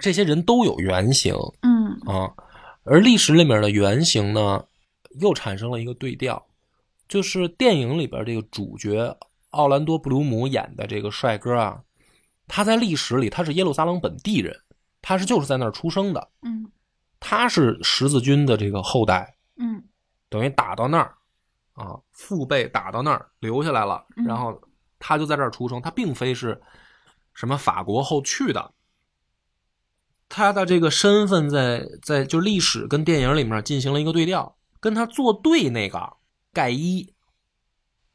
[0.00, 1.98] 这些人都有原型嗯。
[2.06, 2.32] 啊，
[2.84, 4.64] 而历史里面的原型呢，
[5.20, 6.46] 又产生了一个对调，
[7.08, 9.16] 就是电影里边这个主角
[9.50, 11.82] 奥兰多·布鲁姆演的这个帅哥啊，
[12.46, 14.54] 他在历史里他是耶路撒冷本地人，
[15.00, 16.70] 他是就是在那儿出生的，嗯。
[17.20, 19.82] 他是十字军的这个后代，嗯。
[20.28, 21.14] 等于打到那儿
[21.72, 24.24] 啊，父辈打到那儿留下来了，嗯。
[24.24, 24.60] 然后
[24.98, 26.60] 他就在这儿出生，他并非是
[27.34, 28.72] 什么法国后去的，
[30.28, 36.16] 他的这个身份在在就历史跟电影里面进行了一个对调，跟他作对那个
[36.52, 37.12] 盖伊，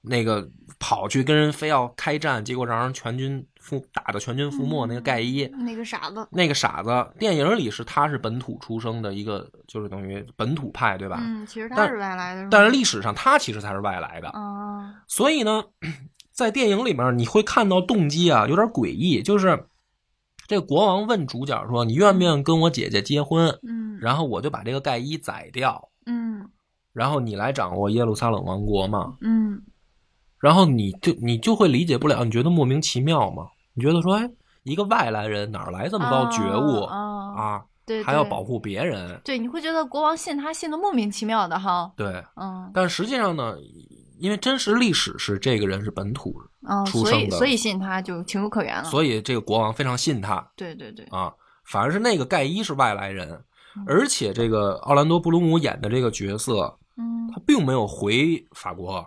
[0.02, 0.50] 那个
[0.80, 11.18] 跑去跟人非要开战，结果让人全军覆打的全军覆没那个盖伊，那个傻子，那个傻子，电影里是他是本土出生的一个，就是等于本土派，对吧？
[11.22, 15.64] 嗯，其实他但是外来的，但是历史上他其实才是外来的，啊，所以呢，
[16.32, 19.66] 在电影里面你会看到动机啊有点诡异，就是
[20.48, 26.50] 这个国王问主角说：“你愿不愿意跟我姐姐结婚？”嗯，然后我就把这个盖伊宰掉，嗯
[26.92, 29.18] 然后你来掌握耶路撒冷王国嘛。
[29.22, 29.62] 嗯
[30.40, 33.48] 然后你就你就会理解不了，你觉得莫名其妙吗？
[33.74, 34.30] 你觉得说，哎，
[34.64, 37.66] 一个外来人哪来这么高觉悟啊，啊啊？
[37.86, 39.20] 对，对还要保护别人？
[39.24, 43.56] 对，你会觉得国王信他信的莫名其妙的哈，对，嗯但实际上呢，
[44.24, 46.34] 因为真实历史是这个人是本土
[46.66, 51.34] 嗯，出生的所以所以信他就情有可原了，所以这个国王非常信他对对对，啊。
[51.66, 53.30] 反而是那个盖伊是外来人
[53.76, 59.06] 嗯，而且这个奥兰多·布鲁姆演的这个角色，嗯他并没有回法国，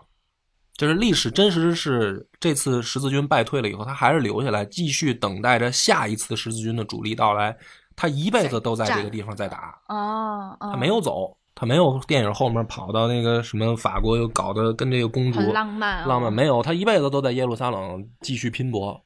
[0.74, 7.56] 就是历史真实是这次十字军败退了以后，他还是留下来继续等待着下一次十字军的主力到来。
[7.98, 19.02] 他一辈子都在这个地方在打，哦，他没有走，他没有电影后面跑到那个什么法国又搞得跟这个公主浪漫啊，浪漫没有，他一辈子都在耶路撒冷继续拼搏。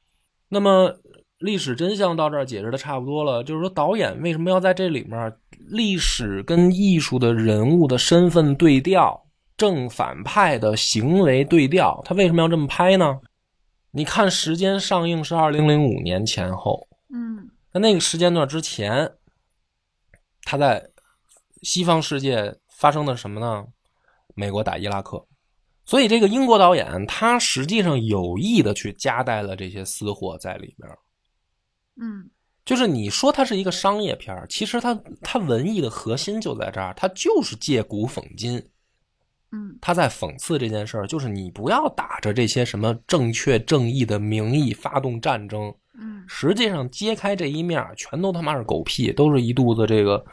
[0.49, 0.93] 那么
[1.39, 5.33] 历史真相到这儿解释的差不多了，就是说导演为什么要在这里面
[5.69, 9.25] 历史跟艺术的人物的身份对调，
[9.55, 13.17] 正反派的行为对调，他为什么要这么拍呢？
[13.91, 19.09] 你看时间上映是二零零五年前后，嗯那那个时间段之前，
[20.43, 20.90] 他在
[21.61, 23.65] 西方世界发生的什么呢？
[24.35, 25.25] 美国打伊拉克，
[25.85, 30.89] 所以这个英国导演他实际上有意的去夹带了这些私货在里边。
[31.97, 32.29] 嗯
[32.63, 38.63] 就是你说它是一个商业片儿，其实它它文艺的核心就在这儿，它就是借古讽今，
[39.51, 50.23] 嗯他在讽刺这件事儿，就是你不要打着这些什么正确正义的名义发动战争，嗯实际上揭开这一面，全都他妈是狗屁，都是一肚子这个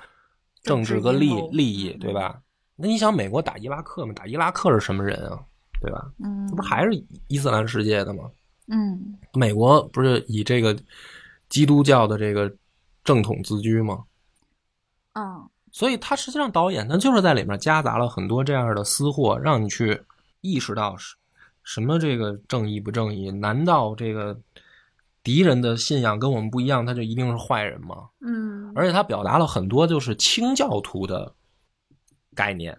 [0.63, 2.41] 政治和利利益，嗯对吧？
[2.77, 4.13] 那你想，美国打伊拉克吗？
[4.15, 5.39] 打伊拉克是什么人啊？
[5.81, 6.11] 对吧？
[6.23, 6.91] 嗯，这不还是
[7.29, 8.31] 伊斯兰世界的吗？
[8.71, 10.77] 嗯美国不是以这个
[11.49, 12.53] 基督教的这个
[13.03, 14.05] 正统自居吗？
[15.15, 20.01] 嗯所以他实际上导演他就是在里面夹杂了很多这样的私货，让你去
[20.41, 21.15] 意识到是
[21.63, 23.31] 什么这个正义不正义？
[23.31, 24.39] 难道这个
[25.29, 28.09] 敌人的信仰跟我们不一样，他就一定是坏人吗？
[28.23, 31.35] 嗯，而且他表达了很多就是清教徒的
[32.35, 32.79] 概念，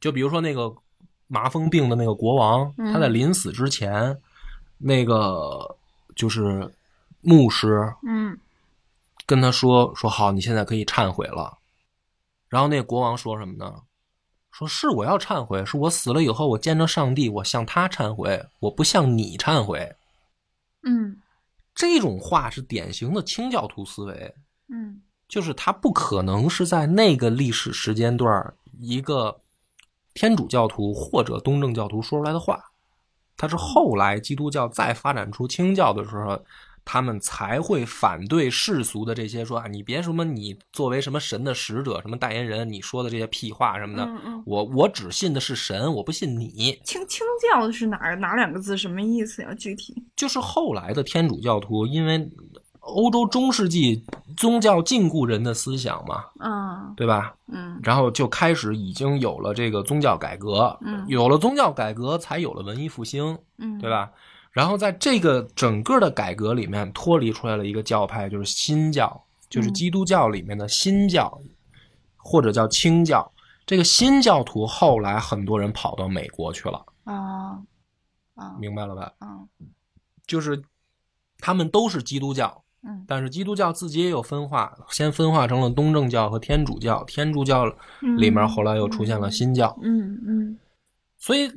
[0.00, 0.74] 就比如说那个
[1.26, 4.18] 麻风病的那个国王，嗯他在临死之前，
[4.78, 5.76] 那个
[6.16, 6.72] 就是
[7.20, 8.38] 牧师嗯
[9.26, 11.58] 跟他说说好，你现在可以忏悔了。
[12.48, 13.82] 然后那个国王说什么呢？
[14.50, 19.94] 说是我要忏悔，是我死了以后，我见着上帝，我向他忏悔，我不向你忏悔。
[20.82, 21.20] 嗯
[21.74, 24.34] 这种话是典型的清教徒思维。
[24.68, 29.40] 嗯就是他不可能是在那个历史时间段儿一个
[30.12, 32.62] 天主教徒或者东正教徒说出来的话，
[33.36, 36.44] 他是后来基督教再发展出清教的时候，
[36.84, 46.78] 他们才会反对世俗的这些说啊，你别什么你作为什么神的使者、什么代言人，你说的这些屁话什么的，嗯嗯，我我只信的是神，我不信你。
[46.84, 48.76] 清清教是哪儿哪两个字？
[48.76, 49.54] 什么意思呀？
[49.54, 49.94] 具体？
[50.14, 52.30] 就是后来的天主教徒，因为
[52.80, 54.04] 欧洲中世纪
[54.36, 57.34] 宗教禁锢人的思想嘛，嗯对吧？
[57.48, 63.88] 嗯然后就开始已经有了这个宗教改革，嗯有了宗教改革，才有了文艺复兴，嗯，对？
[63.88, 64.10] 吧？
[64.54, 69.74] 然后在这个整个的改革里面，脱离出来了一个教派，就是新教，就是嗯。
[69.74, 71.42] 基督教里面的新教，
[72.16, 73.30] 或者叫清教。
[73.66, 77.58] 这个新教徒后来很多人跑到美国去了，啊
[78.34, 79.12] 啊明白了吧？
[79.20, 79.48] 嗯
[80.26, 80.62] 就是
[81.38, 83.04] 他们都是基督教，嗯。
[83.08, 87.66] 但是基督教自己也有分化，先分化成了东正教和天主教，天主教
[88.18, 90.58] 里面后来又出现了新教，嗯嗯。
[91.18, 91.50] 所以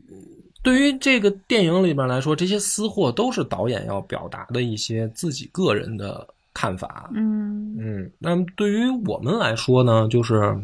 [0.63, 7.09] 对于这个电影里边来说，这些私货都是导演要表达的一些自己个人的看法。
[7.13, 10.57] 嗯嗯，那么对于我们来说呢，就是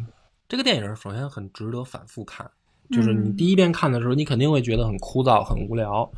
[0.50, 2.50] 这个电影首先很值得反复看，
[2.90, 6.10] 就是你嗯第一遍看的时候，你肯定会觉得很枯燥、很无聊，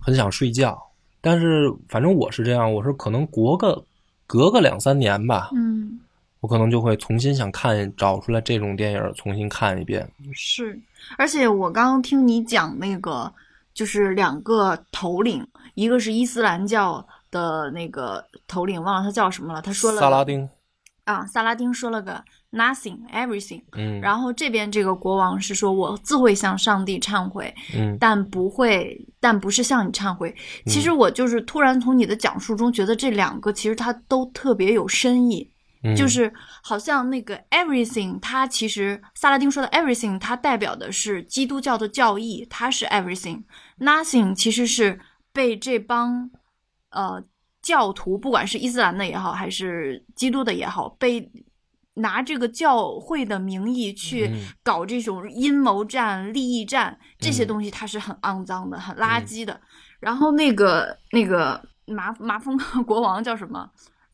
[0.00, 0.80] 很想睡觉。
[1.20, 3.84] 但是反正我是这样，我是可能隔个
[4.26, 6.00] 隔个两三年吧，嗯，
[6.40, 10.10] 我可能就会重新想看，找出来这种电影重新看一遍。
[10.32, 10.80] 是。
[11.16, 13.32] 而且我刚刚听你讲那个，
[13.74, 19.60] 就是两个头领，一个是伊斯兰教的那个头领，忘了他叫什么了。
[19.60, 20.48] 他说了萨拉丁，
[21.04, 22.22] 啊，萨拉丁说了个
[22.52, 27.96] nothing everything，嗯，然后这边这个国王是说我自会向上帝忏悔，嗯。
[27.98, 30.34] 但不会，但不是向你忏悔。
[30.66, 35.49] 其实我就是突然从你的讲述中觉得这两个其实它都特别有深意，
[35.82, 45.00] 嗯就是好像那个 everything，它其实萨拉丁说的 everything，它代表的是基督教的教义，它是 everything，nothing 其实是
[45.32, 46.30] 被这帮
[46.90, 47.22] 呃
[47.62, 51.30] 教徒，不管是伊斯兰的也好，还是基督的也好，被
[51.94, 59.60] 拿这个教会的名义去嗯搞这种阴谋战、利益战，这些嗯东西它是很肮脏的、很垃圾的。
[59.98, 62.56] 然后那个那个麻麻风
[62.86, 63.70] 国王叫什么？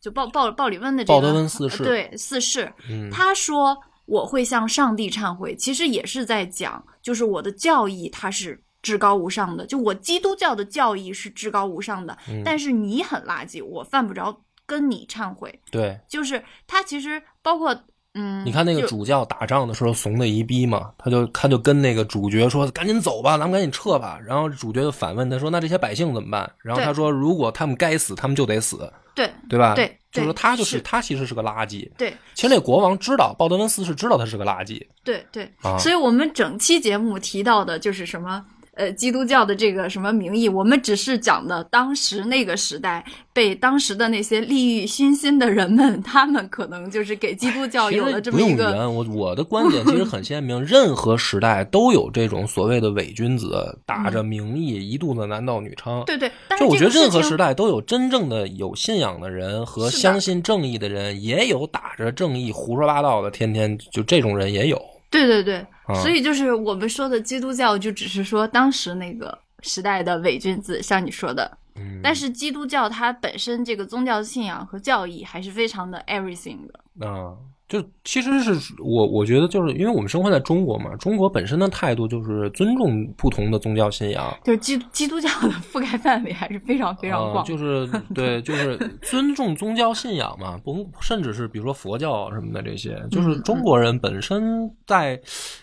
[0.07, 3.11] 就鲍鲍鲍里温的这个鲍德温四世对四世，嗯。
[3.11, 12.41] 他说我会向上帝忏悔，其实也是在讲，就是我的教义它是至高无上的，就我基督教的教义是至高无上的，嗯。
[12.45, 15.61] 但是你很垃圾，我犯不着跟你忏悔。
[15.73, 17.77] 对，就是他其实包括
[18.19, 31.91] 嗯，你看那个主教打仗的时候怂的一逼嘛，他就他就跟那个主角说：“赶紧走吧，咱们赶紧撤吧。”然后主角就反问他说：“那这些百姓怎么办？”然后他说：“如果他们该死，他们就得死，对对吧？”对就是说他就是是他其实是个垃圾。
[31.99, 35.77] 对其实那国王知道，鲍德温斯是知道他是个垃圾对对，啊。
[35.77, 38.43] 所以我们整期节目提到的就是什么。
[38.77, 43.03] 呃，基督教的这个什么名义，我们只是讲的当时那个时代
[43.33, 56.05] 被当时的那些利欲熏心的人们，他们可能就是给基督教有了这么一个用圆，我我的观点其实很鲜明，任何时代都有这种所谓的伪君子，打着名义一肚子男盗女娼。
[56.05, 56.31] 对对。
[56.47, 64.79] 但是就我觉得任何时代都有真正的有信仰的人和相信正义的人，也有打着正义胡说八道的，天天就这种人也有。
[65.17, 71.59] 对对对，啊所以就是我们说的基督教，就只是说当时那个时代的伪君子，像你说的。
[71.77, 77.07] 嗯，但是基督教它本身这个宗教信仰和教义还是非常的 everything 的。
[77.07, 77.37] 啊，
[77.69, 84.33] 就其实是我我觉得就是因为我们生活在中国嘛，中国本身的态度就是尊重不同的宗教信仰。
[84.45, 87.45] 就是基基督教的覆盖范围还是非常非常啊，广。
[87.47, 95.21] 就是对，就是尊重宗教信仰嘛，不，甚至是比如说佛教什么的这些，嗯就是中国人本身在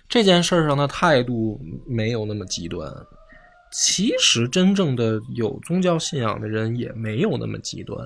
[0.09, 2.91] 这件事儿上的态度没有那么极端。
[3.71, 7.97] 其实真正的有宗教信仰的人也没有那么极端，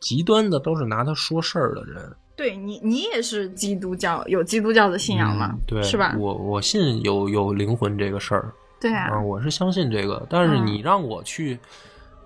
[0.00, 2.02] 极端的都是拿他说事儿的人。
[2.36, 5.50] 对你，你也是基督教，有基督教的信仰吗？
[5.52, 6.14] 嗯对，是吧？
[6.18, 11.58] 我我信有有灵魂这个事儿，对啊，啊，我是相信这个，但是嗯你让我去，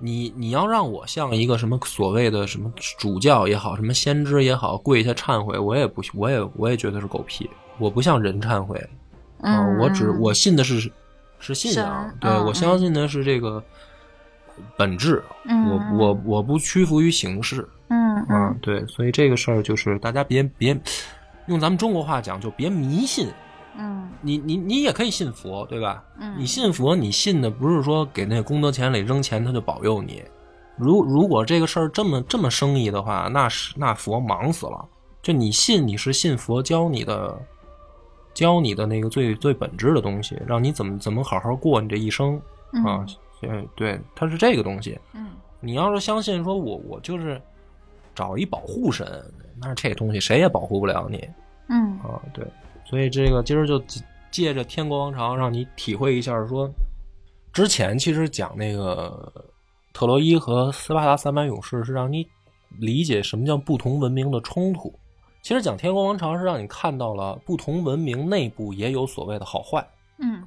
[0.01, 7.49] 你你要让我像一个什么所谓的什么主教也好，什么先知也好，跪下忏悔，我也不，我也我也觉得是狗屁，
[7.79, 8.77] 我不像人忏悔
[9.41, 10.91] 啊，嗯，我只我信的是
[11.39, 13.63] 是信仰，对、嗯我相信的是这个
[14.77, 20.79] 本质，嗯，我我我不屈服于形式嗯啊嗯，对，所以这个事儿就是大家别别
[21.47, 23.29] 用咱们中国话讲，就别迷信。
[23.79, 26.05] 嗯你你你也可以信佛，对吧？
[26.19, 30.23] 嗯，你信佛，你信的不是说给那功德钱里扔钱他就保佑你。
[30.77, 34.85] 如如果这个事儿这么这么生意的话，那是那佛忙死了。
[35.23, 37.39] 就你信，你是信佛教你的，
[38.35, 42.41] 教你的那个最最本质的东西，让你怎么怎么好好过你这一生
[42.73, 43.07] 嗯啊。
[43.41, 44.99] 对对，它是这个东西。
[45.15, 45.29] 嗯
[45.63, 47.39] 你要是相信说我我就是
[48.15, 49.23] 找一保护神，
[49.61, 51.29] 那这东西谁也保护不了你。
[51.69, 52.43] 嗯啊，对，
[52.85, 56.71] 所以这个今儿就借借着《天国王朝》，让你体会一下说，
[57.53, 59.31] 之前其实讲那个
[59.93, 62.27] 特洛伊和斯巴达三百勇士，是让你
[62.79, 64.91] 理解什么叫不同文明的冲突。
[65.43, 69.87] 其实讲《天国王朝》是让你看到了不同文明内部也有所谓的好坏，
[70.21, 70.43] 嗯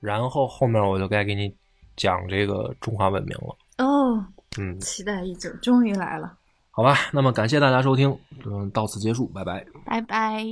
[0.00, 1.54] 然后后面我就该给你
[1.96, 3.56] 讲这个中华文明了。
[3.78, 4.24] 哦，
[4.58, 6.32] 嗯，期待已久，终于来了，
[6.70, 9.64] 好吧，那么感谢大家收听，嗯，到此结束，拜拜。
[9.84, 10.44] 拜拜。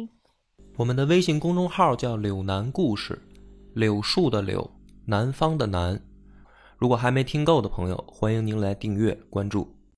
[0.76, 3.20] 我们的微信公众号叫“柳南故事”，
[3.74, 4.70] 柳树的柳，
[5.04, 6.00] 南方的南。
[6.78, 9.76] 如果还没听够的朋友，欢迎您来订阅关注。